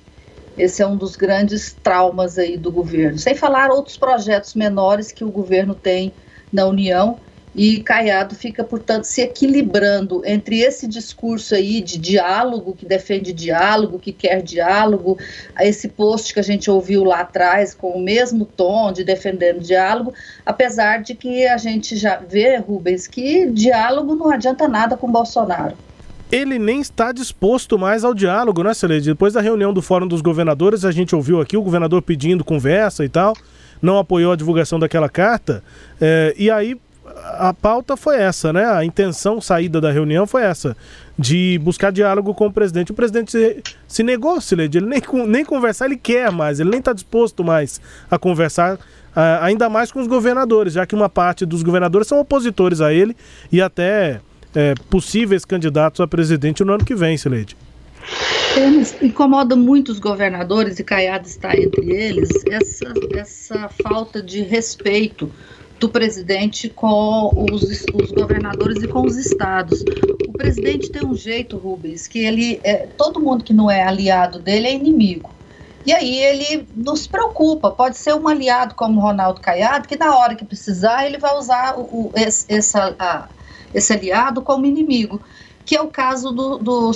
Esse 0.58 0.82
é 0.82 0.88
um 0.88 0.96
dos 0.96 1.16
grandes 1.16 1.76
traumas 1.84 2.38
aí 2.38 2.58
do 2.58 2.72
governo. 2.72 3.18
Sem 3.18 3.36
falar 3.36 3.70
outros 3.70 3.98
projetos 3.98 4.54
menores 4.54 5.12
que 5.12 5.24
o 5.24 5.32
governo 5.32 5.76
tem 5.76 6.14
na 6.52 6.66
União 6.66 7.20
e 7.56 7.82
Caiado 7.82 8.36
fica, 8.36 8.66
portanto, 8.66 9.06
se 9.06 9.22
equilibrando 9.22 10.22
entre 10.26 10.60
esse 10.60 10.86
discurso 10.88 11.56
aí 11.56 11.80
de 11.80 11.98
diálogo, 11.98 12.76
que 12.76 12.86
defende 12.86 13.32
diálogo, 13.32 13.98
que 13.98 14.12
quer 14.12 14.42
diálogo, 14.42 15.18
esse 15.62 15.88
post 15.88 16.34
que 16.34 16.40
a 16.40 16.44
gente 16.44 16.70
ouviu 16.70 17.06
lá 17.06 17.22
atrás, 17.22 17.74
com 17.74 17.92
o 17.92 18.02
mesmo 18.02 18.46
tom 18.46 18.92
de 18.92 19.06
defendendo 19.06 19.62
diálogo, 19.62 20.14
apesar 20.46 21.02
de 21.02 21.16
que 21.16 21.48
a 21.48 21.56
gente 21.56 21.96
já 21.96 22.18
vê, 22.18 22.58
Rubens, 22.58 23.08
que 23.08 23.46
diálogo 23.46 24.16
não 24.16 24.30
adianta 24.30 24.68
nada 24.68 24.98
com 24.98 25.10
Bolsonaro 25.10 25.78
ele 26.32 26.58
nem 26.58 26.82
está 26.82 27.12
disposto 27.12 27.78
mais 27.78 28.04
ao 28.04 28.14
diálogo, 28.14 28.64
né, 28.64 28.74
Celede? 28.74 29.10
Depois 29.10 29.34
da 29.34 29.42
reunião 29.42 29.74
do 29.74 29.82
Fórum 29.82 30.08
dos 30.08 30.22
Governadores, 30.22 30.84
a 30.84 30.92
gente 30.92 31.16
ouviu 31.16 31.40
aqui 31.40 31.56
o 31.56 31.62
governador 31.62 32.02
pedindo 32.02 32.44
conversa 32.44 33.06
e 33.06 33.10
tal, 33.10 33.36
não 33.82 33.98
apoiou 33.98 34.32
a 34.32 34.36
divulgação 34.36 34.80
daquela 34.80 35.10
carta, 35.10 35.64
é, 36.02 36.34
e 36.38 36.50
aí 36.50 36.78
a 37.38 37.54
pauta 37.54 37.96
foi 37.96 38.18
essa, 38.18 38.52
né? 38.52 38.66
A 38.66 38.84
intenção 38.84 39.40
saída 39.40 39.80
da 39.80 39.92
reunião 39.92 40.26
foi 40.26 40.44
essa, 40.44 40.76
de 41.18 41.60
buscar 41.64 41.92
diálogo 41.92 42.34
com 42.34 42.48
o 42.48 42.52
presidente. 42.52 42.92
O 42.92 42.96
presidente 42.96 43.64
se, 43.88 44.04
negou, 44.04 44.42
Celede, 44.42 44.80
ele 44.80 44.88
nem, 44.88 45.02
nem 45.28 45.46
conversar 45.46 45.86
ele 45.86 45.98
quer 45.98 46.32
mais, 46.32 46.60
ele 46.60 46.70
nem 46.70 46.80
está 46.80 46.94
disposto 46.94 47.44
mais 47.44 47.80
a 48.10 48.18
conversar 48.18 48.80
ainda 49.42 49.70
mais 49.70 49.92
com 49.92 50.02
os 50.02 50.08
governadores, 50.08 50.74
já 50.74 50.86
que 50.86 50.94
uma 50.94 51.08
parte 51.08 51.46
dos 51.46 51.64
governadores 51.64 52.08
são 52.08 52.20
opositores 52.20 52.82
a 52.82 52.94
ele 52.94 53.16
e 53.50 53.62
até 53.62 54.20
é, 54.56 54.74
possíveis 54.90 55.46
candidatos 55.46 56.00
a 56.00 56.08
presidente 56.08 56.64
no 56.64 56.74
ano 56.74 56.86
que 56.86 56.96
vem, 56.96 57.18
Sileide. 57.18 57.56
Incomoda 59.02 59.56
muito 59.56 59.92
os 59.92 60.00
governadores, 60.00 60.80
e 60.80 60.84
Caiado 60.84 61.28
está 61.28 61.56
entre 61.56 61.92
eles, 61.92 62.30
essa, 62.50 62.94
essa 63.14 63.70
falta 63.84 64.22
de 64.22 64.42
respeito 64.42 65.30
do 65.80 65.90
presidente 65.90 66.70
com 66.70 67.32
os, 67.52 67.64
os, 67.94 68.12
governadores 68.12 68.82
e 68.82 68.88
com 68.88 69.02
os 69.02 69.18
estados. 69.18 69.84
O 70.28 70.32
presidente 70.32 70.90
tem 70.90 71.06
um 71.06 71.16
jeito, 71.16 71.58
Rubens, 71.58 72.08
que 72.08 72.20
ele 72.20 72.62
é, 72.64 72.88
todo 72.98 73.20
mundo 73.20 73.44
que 73.44 73.54
não 73.54 73.70
é 73.70 73.84
aliado 73.84 74.40
dele 74.40 74.68
é 74.68 74.74
inimigo. 74.74 75.30
E 75.86 75.94
aí 75.94 76.18
ele 76.18 76.68
nos 76.76 77.06
preocupa. 77.06 77.70
Pode 77.70 77.98
ser 77.98 78.16
um 78.16 78.28
aliado 78.28 78.74
como 78.74 79.02
Ronaldo 79.02 79.40
Caiado, 79.42 79.88
que 79.88 79.98
na 79.98 80.18
hora 80.18 80.34
que 80.34 80.44
precisar 80.44 81.06
ele 81.06 81.18
vai 81.18 81.36
usar 81.38 81.78
o, 81.78 81.82
o 81.82 82.12
essa, 82.16 82.96
a, 82.98 83.28
esse 83.76 83.94
aliado 83.94 84.42
como 84.42 84.66
inimigo, 84.66 85.22
que 85.66 85.76
é 85.76 85.82
o 85.82 85.88
caso 85.88 86.32
do, 86.32 86.58
do, 86.58 86.92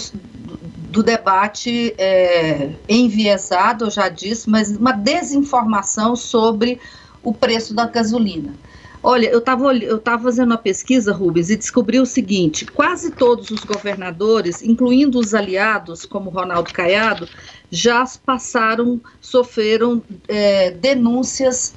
do 0.89 1.03
debate 1.03 1.93
é, 1.97 2.71
enviesado, 2.87 3.85
eu 3.85 3.91
já 3.91 4.07
disse, 4.07 4.49
mas 4.49 4.75
uma 4.75 4.93
desinformação 4.93 6.15
sobre 6.15 6.79
o 7.21 7.33
preço 7.33 7.73
da 7.73 7.85
gasolina. 7.85 8.53
Olha, 9.01 9.27
eu 9.29 9.39
estava 9.39 9.73
eu 9.75 9.97
tava 9.97 10.23
fazendo 10.23 10.51
uma 10.51 10.57
pesquisa, 10.57 11.13
Rubens, 11.13 11.49
e 11.49 11.55
descobri 11.55 11.99
o 11.99 12.05
seguinte: 12.05 12.65
quase 12.65 13.11
todos 13.11 13.49
os 13.49 13.63
governadores, 13.63 14.61
incluindo 14.61 15.19
os 15.19 15.33
aliados, 15.33 16.05
como 16.05 16.29
Ronaldo 16.29 16.73
Caiado, 16.73 17.27
já 17.71 18.03
passaram, 18.25 18.99
sofreram 19.21 20.01
é, 20.27 20.71
denúncias 20.71 21.73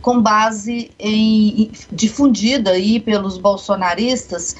com 0.00 0.20
base 0.20 0.90
em 0.98 1.70
difundida 1.92 2.70
aí 2.70 2.98
pelos 2.98 3.36
bolsonaristas 3.36 4.56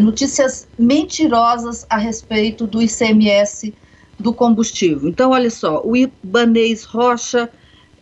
notícias 0.00 0.68
mentirosas 0.78 1.86
a 1.88 1.96
respeito 1.96 2.66
do 2.66 2.82
ICMS 2.82 3.74
do 4.18 4.32
combustível. 4.32 5.08
Então, 5.08 5.30
olha 5.30 5.50
só, 5.50 5.80
o 5.84 5.96
Ibanês 5.96 6.84
Rocha, 6.84 7.48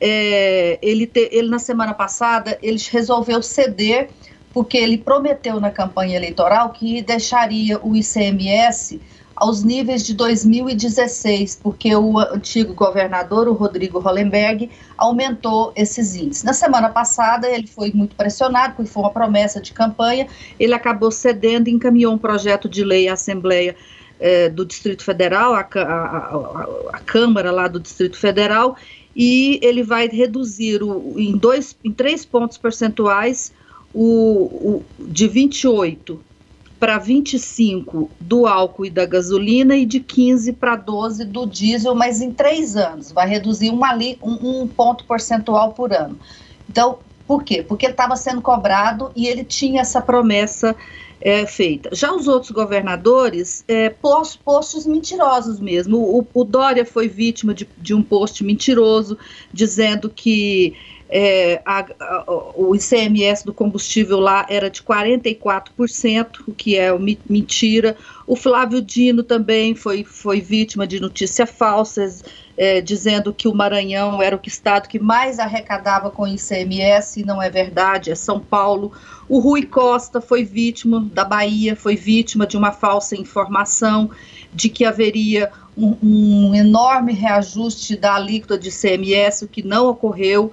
é, 0.00 0.78
ele, 0.82 1.06
te, 1.06 1.28
ele 1.30 1.48
na 1.48 1.58
semana 1.58 1.94
passada, 1.94 2.58
ele 2.62 2.80
resolveu 2.90 3.42
ceder 3.42 4.08
porque 4.52 4.78
ele 4.78 4.96
prometeu 4.96 5.60
na 5.60 5.70
campanha 5.70 6.16
eleitoral 6.16 6.70
que 6.70 7.02
deixaria 7.02 7.78
o 7.78 7.94
ICMS 7.94 9.00
aos 9.36 9.62
níveis 9.62 10.02
de 10.02 10.14
2016, 10.14 11.60
porque 11.62 11.94
o 11.94 12.18
antigo 12.18 12.72
governador, 12.72 13.46
o 13.48 13.52
Rodrigo 13.52 13.98
Hollenberg, 13.98 14.70
aumentou 14.96 15.72
esses 15.76 16.16
índices. 16.16 16.42
Na 16.42 16.54
semana 16.54 16.88
passada, 16.88 17.46
ele 17.46 17.66
foi 17.66 17.92
muito 17.92 18.16
pressionado, 18.16 18.74
porque 18.74 18.90
foi 18.90 19.02
uma 19.02 19.10
promessa 19.10 19.60
de 19.60 19.74
campanha, 19.74 20.26
ele 20.58 20.72
acabou 20.72 21.10
cedendo 21.10 21.68
e 21.68 21.72
encaminhou 21.72 22.14
um 22.14 22.18
projeto 22.18 22.66
de 22.66 22.82
lei 22.82 23.08
à 23.08 23.12
Assembleia 23.12 23.76
eh, 24.18 24.48
do 24.48 24.64
Distrito 24.64 25.04
Federal, 25.04 25.54
a, 25.54 25.64
Câmara 27.04 27.52
lá 27.52 27.68
do 27.68 27.78
Distrito 27.78 28.16
Federal, 28.16 28.74
e 29.14 29.60
ele 29.62 29.82
vai 29.82 30.08
reduzir 30.08 30.82
o, 30.82 31.14
em, 31.18 31.36
dois, 31.36 31.76
em 31.84 31.92
três 31.92 32.24
pontos 32.24 32.56
percentuais 32.56 33.52
o, 33.92 34.78
o 34.78 34.84
de 34.98 35.28
28 35.28 36.20
para 36.78 36.98
25 36.98 38.10
do 38.20 38.46
álcool 38.46 38.86
e 38.86 38.90
da 38.90 39.06
gasolina 39.06 39.76
e 39.76 39.86
de 39.86 40.00
15 40.00 40.52
para 40.52 40.76
12 40.76 41.24
do 41.24 41.46
diesel, 41.46 41.94
mas 41.94 42.20
em 42.20 42.30
três 42.30 42.76
anos, 42.76 43.10
vai 43.12 43.28
reduzir 43.28 43.70
um, 43.70 43.84
ali, 43.84 44.18
um, 44.22 44.62
um 44.62 44.66
ponto 44.68 45.04
percentual 45.04 45.72
por 45.72 45.92
ano. 45.92 46.18
Então, 46.68 46.98
por 47.26 47.42
quê? 47.42 47.62
Porque 47.62 47.86
estava 47.86 48.14
sendo 48.16 48.40
cobrado 48.40 49.10
e 49.16 49.26
ele 49.26 49.42
tinha 49.42 49.80
essa 49.80 50.00
promessa 50.00 50.76
é, 51.20 51.46
feita. 51.46 51.90
Já 51.92 52.14
os 52.14 52.28
outros 52.28 52.50
governadores, 52.50 53.64
é, 53.66 53.88
post, 53.90 54.38
mentirosos 54.86 55.58
mesmo. 55.58 55.98
O, 55.98 56.26
o 56.32 56.44
Dória 56.44 56.84
foi 56.84 57.08
vítima 57.08 57.54
de, 57.54 57.68
de 57.78 57.94
um 57.94 58.02
post 58.02 58.44
mentiroso, 58.44 59.18
dizendo 59.52 60.10
que 60.10 60.74
é, 61.08 61.60
a, 61.64 61.86
a, 62.00 62.24
o 62.56 62.74
ICMS 62.74 63.44
do 63.44 63.54
combustível 63.54 64.18
lá 64.18 64.44
era 64.48 64.68
de 64.68 64.82
44%, 64.82 66.42
o 66.46 66.52
que 66.52 66.76
é 66.76 66.90
mentira. 67.28 67.96
O 68.26 68.34
Flávio 68.34 68.82
Dino 68.82 69.22
também 69.22 69.74
foi, 69.74 70.02
foi 70.02 70.40
vítima 70.40 70.86
de 70.86 70.98
notícia 70.98 71.46
falsas, 71.46 72.24
é, 72.56 72.80
dizendo 72.80 73.32
que 73.32 73.46
o 73.46 73.54
Maranhão 73.54 74.20
era 74.20 74.34
o 74.34 74.40
estado 74.44 74.88
que 74.88 74.98
mais 74.98 75.38
arrecadava 75.38 76.10
com 76.10 76.26
ICMS, 76.26 77.20
e 77.20 77.24
não 77.24 77.40
é 77.40 77.48
verdade, 77.48 78.10
é 78.10 78.14
São 78.14 78.40
Paulo. 78.40 78.92
O 79.28 79.38
Rui 79.38 79.62
Costa 79.62 80.20
foi 80.20 80.44
vítima 80.44 81.08
da 81.12 81.24
Bahia, 81.24 81.76
foi 81.76 81.96
vítima 81.96 82.46
de 82.46 82.56
uma 82.56 82.72
falsa 82.72 83.14
informação 83.16 84.10
de 84.52 84.68
que 84.68 84.84
haveria 84.84 85.52
um, 85.76 85.96
um 86.02 86.54
enorme 86.54 87.12
reajuste 87.12 87.96
da 87.96 88.14
alíquota 88.14 88.58
de 88.58 88.70
ICMS, 88.70 89.44
o 89.44 89.48
que 89.48 89.62
não 89.62 89.88
ocorreu. 89.88 90.52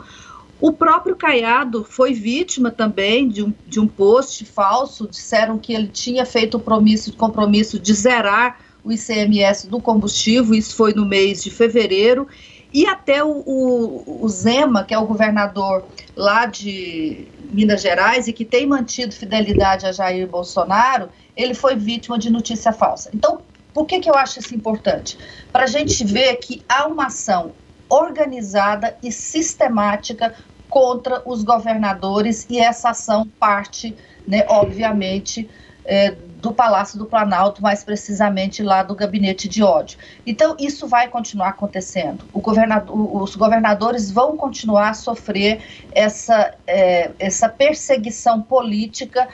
O 0.63 0.71
próprio 0.71 1.13
Caiado 1.17 1.84
foi 1.84 2.13
vítima 2.13 2.71
também 2.71 3.28
de 3.28 3.43
um, 3.43 3.54
de 3.67 3.82
um 3.82 3.86
post 3.86 4.45
falso. 4.45 5.06
Disseram 5.10 5.60
que 5.60 5.73
ele 5.73 5.89
tinha 5.89 6.26
feito 6.26 6.56
o 6.56 6.58
compromisso, 6.58 7.13
compromisso 7.17 7.78
de 7.78 7.93
zerar 7.93 8.62
o 8.82 8.89
ICMS 8.89 9.67
do 9.67 9.82
combustível, 9.82 10.56
isso 10.56 10.73
foi 10.73 10.93
no 10.93 11.06
mês 11.06 11.43
de 11.43 11.52
fevereiro. 11.52 12.30
E 12.73 12.88
até 12.88 13.21
o, 13.21 13.43
o, 13.45 14.23
o 14.23 14.30
Zema, 14.30 14.86
que 14.86 14.93
é 14.93 14.97
o 14.97 15.06
governador 15.06 15.84
lá 16.15 16.45
de 16.45 17.28
Minas 17.52 17.82
Gerais 17.82 18.30
e 18.30 18.32
que 18.32 18.45
tem 18.45 18.65
mantido 18.65 19.13
fidelidade 19.13 19.86
a 19.86 19.91
Jair 19.91 20.26
Bolsonaro, 20.30 21.10
ele 21.36 21.54
foi 21.54 21.76
vítima 21.76 22.17
de 22.17 22.30
notícia 22.30 22.71
falsa. 22.71 23.10
Então, 23.13 23.41
por 23.73 23.86
que, 23.86 23.99
que 23.99 24.10
eu 24.10 24.15
acho 24.15 24.39
isso 24.39 24.56
importante? 24.56 25.17
Para 25.52 25.65
a 25.65 25.67
gente 25.67 26.06
ver 26.06 26.38
que 26.38 26.63
há 26.69 26.88
uma 26.88 27.08
ação 27.08 27.52
organizada 27.89 28.97
e 29.04 29.12
sistemática 29.12 30.34
contra 30.73 31.21
os 31.23 31.43
governadores 31.43 32.47
e 32.49 32.59
essa 32.59 32.89
ação 32.89 33.27
parte, 33.39 33.95
né, 34.27 34.43
obviamente, 34.49 35.47
é, 35.86 36.15
do 36.41 36.51
Palácio 36.51 36.97
do 36.97 37.05
Planalto, 37.05 37.62
mais 37.62 37.83
precisamente 37.83 38.63
lá 38.63 38.81
do 38.81 38.95
gabinete 38.95 39.47
de 39.47 39.62
ódio. 39.62 39.99
Então, 40.25 40.55
isso 40.59 40.88
vai 40.88 41.09
continuar 41.09 41.49
acontecendo. 41.49 42.25
Governador, 42.33 43.21
os 43.21 43.36
governadores 43.36 44.09
vão 44.09 44.36
continuar 44.36 44.89
a 44.89 44.93
sofrer 44.95 45.62
essa, 45.91 46.55
é, 46.65 47.12
essa 47.19 47.47
perseguição 47.47 48.41
política 48.41 49.27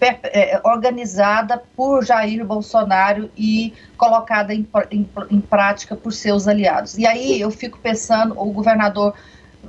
per, 0.00 0.18
é, 0.24 0.58
organizada 0.64 1.62
por 1.76 2.06
Jair 2.06 2.42
Bolsonaro 2.42 3.30
e 3.36 3.74
colocada 3.98 4.54
em, 4.54 4.66
em, 4.90 5.06
em 5.30 5.40
prática 5.42 5.94
por 5.94 6.14
seus 6.14 6.48
aliados. 6.48 6.96
E 6.96 7.06
aí 7.06 7.38
eu 7.38 7.50
fico 7.50 7.78
pensando, 7.78 8.34
o 8.40 8.50
governador 8.50 9.12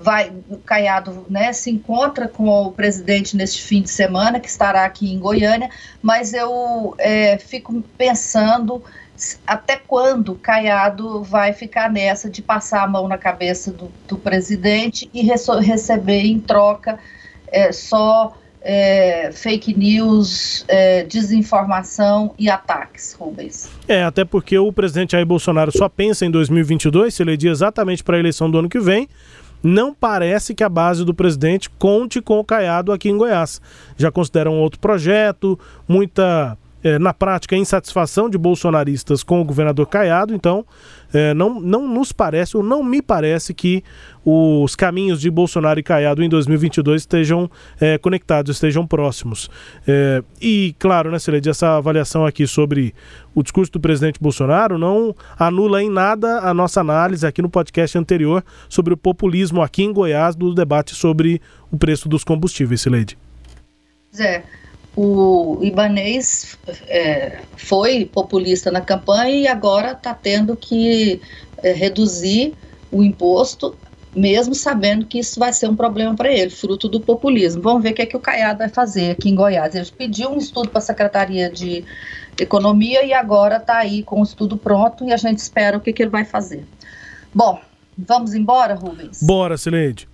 vai, 0.02 0.32
Caiado 0.66 1.26
né, 1.30 1.52
se 1.54 1.70
encontra 1.70 2.28
com 2.28 2.48
o 2.48 2.72
presidente 2.72 3.36
neste 3.36 3.62
fim 3.62 3.82
de 3.82 3.90
semana, 3.90 4.40
que 4.40 4.48
estará 4.48 4.86
aqui 4.86 5.14
em 5.14 5.20
Goiânia, 5.20 5.70
mas 6.02 6.34
eu 6.34 6.96
é, 6.98 7.38
fico 7.38 7.84
pensando 7.98 8.84
até 9.46 9.76
quando 9.76 10.36
Caiado 10.36 11.22
vai 11.24 11.52
ficar 11.52 11.92
nessa 11.92 12.30
de 12.30 12.42
passar 12.42 12.84
a 12.84 12.88
mão 12.88 13.08
na 13.08 13.18
cabeça 13.18 13.72
do, 13.72 13.92
do 14.08 14.18
presidente 14.18 15.10
e 15.14 15.22
receber 15.22 16.22
em 16.22 16.40
troca 16.40 16.98
é, 17.52 17.72
só 17.74 18.34
é, 18.62 19.32
fake 19.34 19.78
news, 19.78 20.66
é, 20.68 21.04
desinformação 21.04 22.34
e 22.38 22.50
ataques, 22.50 23.14
Rubens. 23.14 23.70
É, 23.88 24.04
até 24.04 24.24
porque 24.24 24.58
o 24.58 24.72
presidente 24.72 25.12
Jair 25.12 25.26
Bolsonaro 25.26 25.72
só 25.72 25.90
pensa 25.90 26.26
em 26.26 26.32
2022, 26.32 27.14
se 27.14 27.24
eleger 27.24 27.52
exatamente 27.52 28.04
para 28.04 28.18
a 28.18 28.20
eleição 28.20 28.50
do 28.50 28.60
ano 28.60 28.70
que 28.70 28.80
vem, 28.80 29.08
não 29.64 29.94
parece 29.94 30.54
que 30.54 30.64
a 30.64 30.70
base 30.70 31.04
do 31.04 31.14
presidente 31.14 31.70
conte 31.70 32.22
com 32.22 32.40
o 32.40 32.44
Caiado 32.44 32.92
aqui 32.92 33.10
em 33.10 33.18
Goiás. 33.18 33.62
Já 33.98 34.12
consideram 34.12 34.60
outro 34.60 34.80
projeto, 34.80 35.60
muita 35.88 36.58
é, 36.84 36.98
na 36.98 37.14
prática, 37.14 37.56
insatisfação 37.56 38.30
de 38.30 38.38
bolsonaristas 38.38 39.24
com 39.24 39.42
o 39.42 39.46
governador 39.46 39.88
Caiado, 39.88 40.34
então 40.34 40.66
é, 41.14 41.34
não, 41.34 41.60
não 41.60 41.88
nos 41.88 42.12
parece, 42.12 42.56
ou 42.56 42.64
não 42.64 42.84
me 42.84 43.02
parece, 43.02 43.54
que 43.54 43.84
os 44.24 44.76
caminhos 44.76 45.20
de 45.20 45.30
Bolsonaro 45.30 45.80
e 45.80 45.84
Caiado 45.84 46.24
em 46.24 46.30
2022 46.30 47.02
estejam 47.02 47.50
é, 47.80 47.98
conectados, 47.98 48.56
estejam 48.56 48.86
próximos. 48.86 49.50
É, 49.88 50.24
e, 50.42 50.76
claro, 50.78 51.12
né, 51.12 51.20
Celede, 51.20 51.50
essa 51.50 51.78
avaliação 51.78 52.26
aqui 52.26 52.46
sobre 52.46 52.94
o 53.34 53.42
discurso 53.42 53.72
do 53.72 53.80
presidente 53.80 54.20
Bolsonaro 54.22 54.78
não 54.78 55.16
anula 55.38 55.82
em 55.82 55.90
nada 55.90 56.40
a 56.40 56.54
nossa 56.54 56.82
análise 56.82 57.26
aqui 57.26 57.42
no 57.42 57.50
podcast 57.50 57.98
anterior 57.98 58.44
sobre 58.68 58.94
o 58.94 58.98
populismo 58.98 59.62
aqui 59.62 59.84
em 59.84 59.92
Goiás, 59.92 60.36
do 60.36 60.54
debate 60.54 60.94
sobre 60.96 61.42
o 61.72 61.78
preço 61.78 62.08
dos 62.08 62.24
combustíveis, 62.24 62.82
Celede. 62.82 63.18
Zé, 64.16 64.44
o 64.96 65.60
Ibanês 65.62 66.58
é, 66.88 67.40
foi 67.56 68.06
populista 68.06 68.72
na 68.72 68.82
campanha 68.82 69.36
e 69.36 69.48
agora 69.48 69.92
está 69.92 70.14
tendo 70.14 70.56
que 70.56 71.22
é, 71.64 71.72
reduzir 71.72 72.54
o 72.92 73.04
imposto, 73.04 73.76
mesmo 74.16 74.56
sabendo 74.56 75.06
que 75.06 75.20
isso 75.20 75.40
vai 75.40 75.54
ser 75.54 75.70
um 75.70 75.76
problema 75.76 76.16
para 76.16 76.32
ele, 76.32 76.50
fruto 76.50 76.90
do 76.90 77.00
populismo. 77.00 77.62
Vamos 77.62 77.84
ver 77.84 77.92
o 77.92 77.94
que, 77.94 78.02
é 78.02 78.06
que 78.06 78.18
o 78.18 78.20
Caiado 78.20 78.60
vai 78.60 78.70
fazer 78.70 79.12
aqui 79.12 79.30
em 79.30 79.36
Goiás. 79.36 79.76
Ele 79.76 79.86
pediu 79.98 80.30
um 80.30 80.38
estudo 80.38 80.70
para 80.70 80.80
a 80.80 80.82
Secretaria 80.82 81.50
de 81.50 81.86
Economia 82.40 83.06
e 83.06 83.14
agora 83.14 83.58
está 83.58 83.78
aí 83.78 84.02
com 84.02 84.22
o 84.22 84.24
estudo 84.24 84.58
pronto 84.58 85.06
e 85.06 85.14
a 85.14 85.18
gente 85.18 85.38
espera 85.38 85.78
o 85.78 85.82
que, 85.82 85.94
que 85.94 86.02
ele 86.02 86.10
vai 86.10 86.26
fazer. 86.26 86.66
Bom, 87.34 87.60
vamos 87.98 88.34
embora, 88.34 88.74
Rubens? 88.74 89.22
Bora, 89.22 89.58
Sileide. 89.58 90.08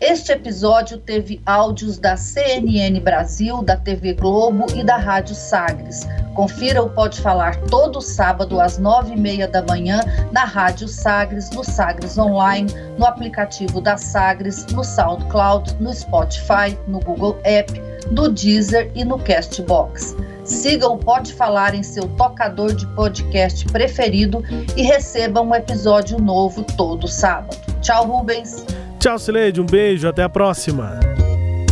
Este 0.00 0.32
episódio 0.32 0.98
teve 0.98 1.40
áudios 1.46 1.98
da 1.98 2.16
CNN 2.16 2.98
Brasil, 3.00 3.62
da 3.62 3.76
TV 3.76 4.12
Globo 4.12 4.66
e 4.74 4.82
da 4.82 4.96
Rádio 4.96 5.36
Sagres. 5.36 6.00
Confira 6.34 6.82
o 6.82 6.90
Pode 6.90 7.20
Falar 7.20 7.56
todo 7.70 8.00
sábado 8.00 8.60
às 8.60 8.76
nove 8.76 9.12
e 9.12 9.16
meia 9.16 9.46
da 9.46 9.62
manhã 9.62 10.00
na 10.32 10.44
Rádio 10.44 10.88
Sagres, 10.88 11.48
no 11.50 11.62
Sagres 11.62 12.18
Online, 12.18 12.68
no 12.98 13.06
aplicativo 13.06 13.80
da 13.80 13.96
Sagres, 13.96 14.66
no 14.72 14.82
SoundCloud, 14.82 15.76
no 15.80 15.94
Spotify, 15.94 16.76
no 16.88 16.98
Google 16.98 17.38
App, 17.44 17.72
no 18.10 18.28
Deezer 18.28 18.90
e 18.96 19.04
no 19.04 19.16
Castbox. 19.20 20.16
Siga 20.44 20.88
o 20.88 20.98
Pode 20.98 21.32
Falar 21.32 21.72
em 21.72 21.84
seu 21.84 22.08
tocador 22.16 22.74
de 22.74 22.86
podcast 22.88 23.64
preferido 23.66 24.42
e 24.76 24.82
receba 24.82 25.40
um 25.40 25.54
episódio 25.54 26.18
novo 26.18 26.64
todo 26.76 27.06
sábado. 27.06 27.56
Tchau, 27.80 28.06
Rubens! 28.06 28.66
Tchau, 29.04 29.18
Sileide. 29.18 29.60
Um 29.60 29.66
beijo. 29.66 30.08
Até 30.08 30.22
a 30.22 30.30
próxima. 30.30 30.98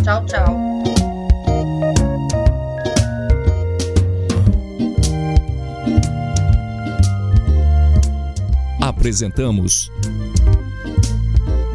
Tchau, 0.05 0.27
tchau. 0.27 0.83
Apresentamos 8.83 9.91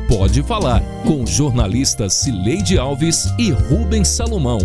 Pode 0.07 0.43
Falar 0.43 0.83
com 1.03 1.25
jornalistas 1.25 2.13
Cileide 2.13 2.77
Alves 2.77 3.25
e 3.39 3.49
Rubens 3.49 4.09
Salomão. 4.09 4.59